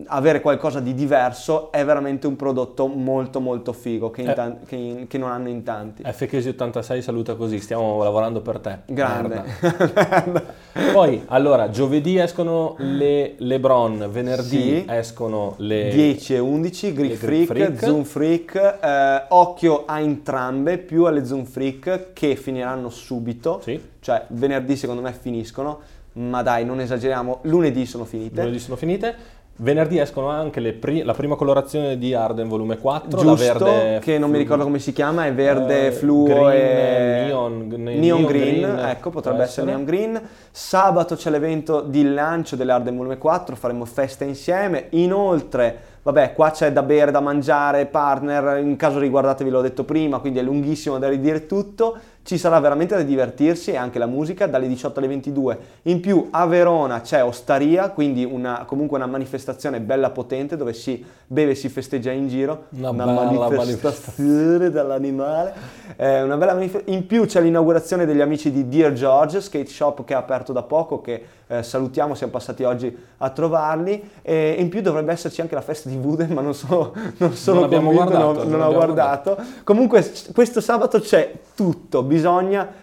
avere 0.07 0.41
qualcosa 0.41 0.81
di 0.81 0.95
diverso 0.95 1.71
è 1.71 1.85
veramente 1.85 2.27
un 2.27 2.37
prodotto 2.37 2.87
molto 2.87 3.41
molto 3.41 3.73
figo 3.73 4.11
che, 4.11 4.23
Eh. 4.23 4.33
tan- 4.35 4.59
che 4.67 4.77
in- 4.77 5.07
che 5.07 5.19
non 5.19 5.31
hanno 5.31 5.49
in 5.49 5.63
tanti. 5.63 6.03
FKS86 6.03 7.01
saluta 7.01 7.35
così, 7.35 7.61
stiamo 7.61 8.03
lavorando 8.03 8.41
per 8.41 8.59
te. 8.59 8.79
Grande. 8.87 9.43
Poi, 10.93 11.23
allora, 11.27 11.71
giovedì 11.71 12.19
escono 12.19 12.75
le 12.79 13.35
LeBron, 13.39 14.09
venerdì 14.11 14.47
Sì. 14.79 14.85
escono 14.89 15.55
le 15.59 15.89
10 15.91 16.35
e 16.35 16.39
11, 16.39 16.93
Greek 16.93 17.15
Freak, 17.17 17.47
Freak. 17.47 17.79
Zoom 17.85 18.05
Freak, 18.05 18.55
eh, 18.55 19.25
occhio 19.31 19.85
a 19.87 19.99
entrambe, 20.01 20.79
più 20.79 21.05
alle 21.05 21.25
Zoom 21.25 21.45
Freak 21.45 22.13
che 22.13 22.37
finiranno 22.37 22.91
subito, 22.91 23.61
Sì, 23.63 23.81
cioè 24.01 24.25
venerdì 24.29 24.77
secondo 24.77 25.03
me 25.03 25.13
finiscono, 25.13 25.81
ma 26.15 26.43
dai 26.43 26.65
non 26.65 26.81
esageriamo, 26.81 27.41
lunedì 27.43 27.87
sono 27.87 28.05
finite. 28.05 28.41
lunedì 28.43 28.59
sono 28.59 28.77
finite. 28.77 29.37
Venerdì 29.61 29.99
escono 29.99 30.29
anche 30.29 30.61
pri- 30.73 31.03
la 31.03 31.15
prima 31.15 31.35
colorazione 31.35 31.99
di 31.99 32.15
Arden 32.15 32.47
volume 32.47 32.79
4, 32.79 33.19
Giusto, 33.19 33.27
la 33.27 33.35
verde 33.35 33.99
che 33.99 34.17
non 34.17 34.31
mi 34.31 34.39
ricordo 34.39 34.63
come 34.63 34.79
si 34.79 34.93
chiama, 34.93 35.27
è 35.27 35.35
verde 35.35 35.89
eh, 35.89 35.91
fluo 35.91 36.27
green, 36.27 36.53
e 36.53 37.25
neon, 37.27 37.67
ne- 37.67 37.77
neon 37.77 37.99
neon 37.99 38.25
green, 38.25 38.61
green, 38.61 38.79
ecco 38.87 39.11
potrebbe 39.11 39.43
essere 39.43 39.63
essere. 39.63 39.67
neon 39.67 39.85
green. 39.85 40.23
Sabato 40.53 41.17
c'è 41.17 41.31
l'evento 41.31 41.81
di 41.81 42.05
lancio 42.05 42.55
dell'Arden 42.55 42.97
Volume 42.97 43.19
4, 43.19 43.57
faremo 43.57 43.85
festa 43.85 44.23
insieme. 44.23 44.87
Inoltre, 44.91 45.77
vabbè, 46.05 46.35
qua 46.35 46.53
c'è 46.53 46.71
da 46.71 46.85
bere, 46.85 47.11
da 47.11 47.19
mangiare, 47.19 47.87
partner, 47.87 48.59
in 48.59 48.77
caso 48.77 49.01
riguardatevi 49.01 49.51
l'ho 49.51 49.61
detto 49.61 49.83
prima, 49.83 50.21
quindi 50.21 50.39
è 50.39 50.43
lunghissimo 50.43 50.99
da 50.99 51.09
ridire 51.09 51.47
tutto. 51.47 51.99
Ci 52.29 52.37
sarà 52.37 52.61
veramente 52.61 52.95
da 52.95 53.01
divertirsi 53.01 53.71
e 53.71 53.77
anche 53.77 53.99
la 53.99 54.05
musica 54.05 54.47
dalle 54.47 54.69
18 54.69 54.99
alle 54.99 55.09
22. 55.09 55.59
In 55.85 56.01
più 56.01 56.29
a 56.31 56.45
Verona 56.45 57.01
c'è 57.01 57.25
Ostaria, 57.25 57.89
quindi 57.89 58.23
una, 58.23 58.67
comunque 58.67 58.99
una 58.99 59.07
manifestazione 59.07 59.81
bella 59.81 60.11
potente 60.11 60.55
dove 60.55 60.75
si 60.75 61.03
beve 61.27 61.53
e 61.53 61.55
si 61.55 61.71
festeggia 61.71 62.11
in 62.11 62.29
giro. 62.29 62.65
Una 62.77 62.93
bella 62.93 63.49
manifestazione 63.49 64.71
dall'animale. 64.71 65.55
Eh, 65.97 66.21
una 66.21 66.37
bella 66.37 66.53
manif- 66.53 66.83
in 66.85 67.07
più 67.07 67.25
c'è 67.25 67.41
l'inaugurazione 67.41 68.05
degli 68.05 68.21
amici 68.21 68.53
di 68.53 68.69
Dear 68.69 68.93
George, 68.93 69.41
skate 69.41 69.71
shop 69.71 70.05
che 70.05 70.13
ha 70.13 70.19
aperto 70.19 70.53
da 70.53 70.63
poco, 70.63 71.01
che 71.01 71.25
eh, 71.47 71.63
salutiamo, 71.63 72.15
siamo 72.15 72.33
passati 72.33 72.63
oggi 72.63 72.95
a 73.17 73.31
trovarli. 73.31 74.11
E 74.21 74.57
in 74.59 74.69
più 74.69 74.83
dovrebbe 74.83 75.13
esserci 75.13 75.41
anche 75.41 75.55
la 75.55 75.63
festa 75.63 75.89
di 75.89 75.97
Wooden, 75.97 76.31
ma 76.33 76.43
non 76.43 76.53
sono, 76.53 76.93
non 77.17 77.33
sono 77.33 77.65
abbiamo 77.65 77.87
convinto, 77.87 78.11
guardato, 78.11 78.33
non, 78.33 78.37
non 78.37 78.51
non 78.51 78.61
ho 78.61 78.65
abbiamo 78.65 78.85
guardato. 78.85 79.39
Comunque 79.65 80.13
questo 80.35 80.61
sabato 80.61 81.01
c'è 81.01 81.33
tutto, 81.55 82.03
bisogna 82.03 82.17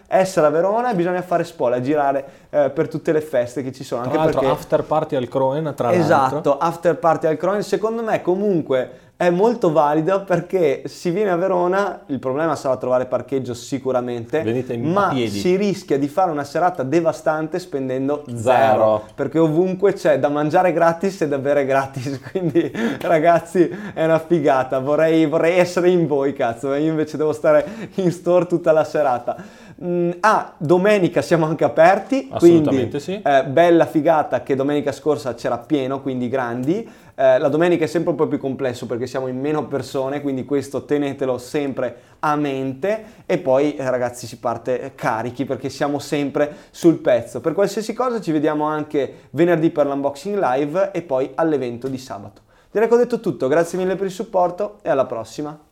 essere 0.06 0.46
a 0.46 0.50
Verona 0.50 0.90
e 0.90 0.94
bisogna 0.94 1.22
fare 1.22 1.44
spola, 1.44 1.80
girare 1.80 2.24
eh, 2.50 2.70
per 2.70 2.88
tutte 2.88 3.12
le 3.12 3.20
feste 3.20 3.62
che 3.62 3.72
ci 3.72 3.84
sono. 3.84 4.02
Tra 4.02 4.10
Anche 4.10 4.22
l'altro 4.22 4.40
perché... 4.40 4.54
after 4.54 4.82
party 4.84 5.16
al 5.16 5.28
Croen, 5.28 5.72
tra 5.74 5.90
l'altro. 5.90 6.04
Esatto, 6.04 6.58
after 6.58 6.96
party 6.96 7.26
al 7.26 7.36
Cronin, 7.36 7.62
secondo 7.62 8.02
me 8.02 8.22
comunque 8.22 8.90
è 9.18 9.30
molto 9.30 9.72
valido 9.72 10.24
perché 10.24 10.82
si 10.84 11.08
viene 11.08 11.30
a 11.30 11.36
Verona, 11.36 12.02
il 12.06 12.18
problema 12.18 12.54
sarà 12.54 12.76
trovare 12.76 13.06
parcheggio 13.06 13.54
sicuramente, 13.54 14.42
ma 14.76 15.14
si 15.26 15.56
rischia 15.56 15.98
di 15.98 16.06
fare 16.06 16.30
una 16.30 16.44
serata 16.44 16.82
devastante 16.82 17.58
spendendo 17.58 18.24
zero, 18.26 18.40
Zero. 18.42 19.04
perché 19.14 19.38
ovunque 19.38 19.94
c'è 19.94 20.18
da 20.18 20.28
mangiare 20.28 20.74
gratis 20.74 21.22
e 21.22 21.28
da 21.28 21.38
bere 21.38 21.64
gratis, 21.64 22.20
quindi 22.30 22.70
ragazzi 23.00 23.66
è 23.94 24.04
una 24.04 24.18
figata, 24.18 24.80
vorrei, 24.80 25.24
vorrei 25.24 25.58
essere 25.58 25.88
in 25.88 26.06
voi 26.06 26.34
cazzo, 26.34 26.74
io 26.74 26.90
invece 26.90 27.16
devo 27.16 27.32
stare 27.32 27.66
in 27.94 28.12
store 28.12 28.46
tutta 28.46 28.70
la 28.70 28.84
serata. 28.84 29.64
Mm, 29.82 30.10
ah, 30.20 30.52
domenica 30.56 31.20
siamo 31.20 31.44
anche 31.44 31.64
aperti, 31.64 32.28
Assolutamente 32.30 32.98
quindi 32.98 33.00
sì. 33.00 33.20
eh, 33.22 33.44
bella 33.44 33.84
figata 33.84 34.42
che 34.42 34.54
domenica 34.54 34.90
scorsa 34.92 35.34
c'era 35.34 35.58
pieno, 35.58 36.00
quindi 36.00 36.28
grandi. 36.28 36.88
Eh, 37.18 37.38
la 37.38 37.48
domenica 37.48 37.84
è 37.84 37.86
sempre 37.86 38.10
un 38.10 38.16
po' 38.16 38.26
più 38.26 38.36
complesso 38.36 38.84
perché 38.84 39.06
siamo 39.06 39.26
in 39.26 39.40
meno 39.40 39.66
persone, 39.66 40.20
quindi 40.20 40.44
questo 40.44 40.84
tenetelo 40.84 41.38
sempre 41.38 41.96
a 42.18 42.36
mente 42.36 43.04
e 43.24 43.38
poi 43.38 43.74
eh, 43.74 43.88
ragazzi 43.88 44.26
si 44.26 44.38
parte 44.38 44.92
carichi 44.94 45.46
perché 45.46 45.70
siamo 45.70 45.98
sempre 45.98 46.54
sul 46.70 46.98
pezzo. 46.98 47.40
Per 47.40 47.54
qualsiasi 47.54 47.94
cosa 47.94 48.20
ci 48.20 48.32
vediamo 48.32 48.64
anche 48.64 49.28
venerdì 49.30 49.70
per 49.70 49.86
l'unboxing 49.86 50.38
live 50.38 50.90
e 50.92 51.00
poi 51.00 51.30
all'evento 51.36 51.88
di 51.88 51.96
sabato. 51.96 52.42
Direi 52.70 52.86
che 52.86 52.94
ho 52.94 52.98
detto 52.98 53.18
tutto, 53.18 53.48
grazie 53.48 53.78
mille 53.78 53.96
per 53.96 54.04
il 54.04 54.12
supporto 54.12 54.76
e 54.82 54.90
alla 54.90 55.06
prossima. 55.06 55.65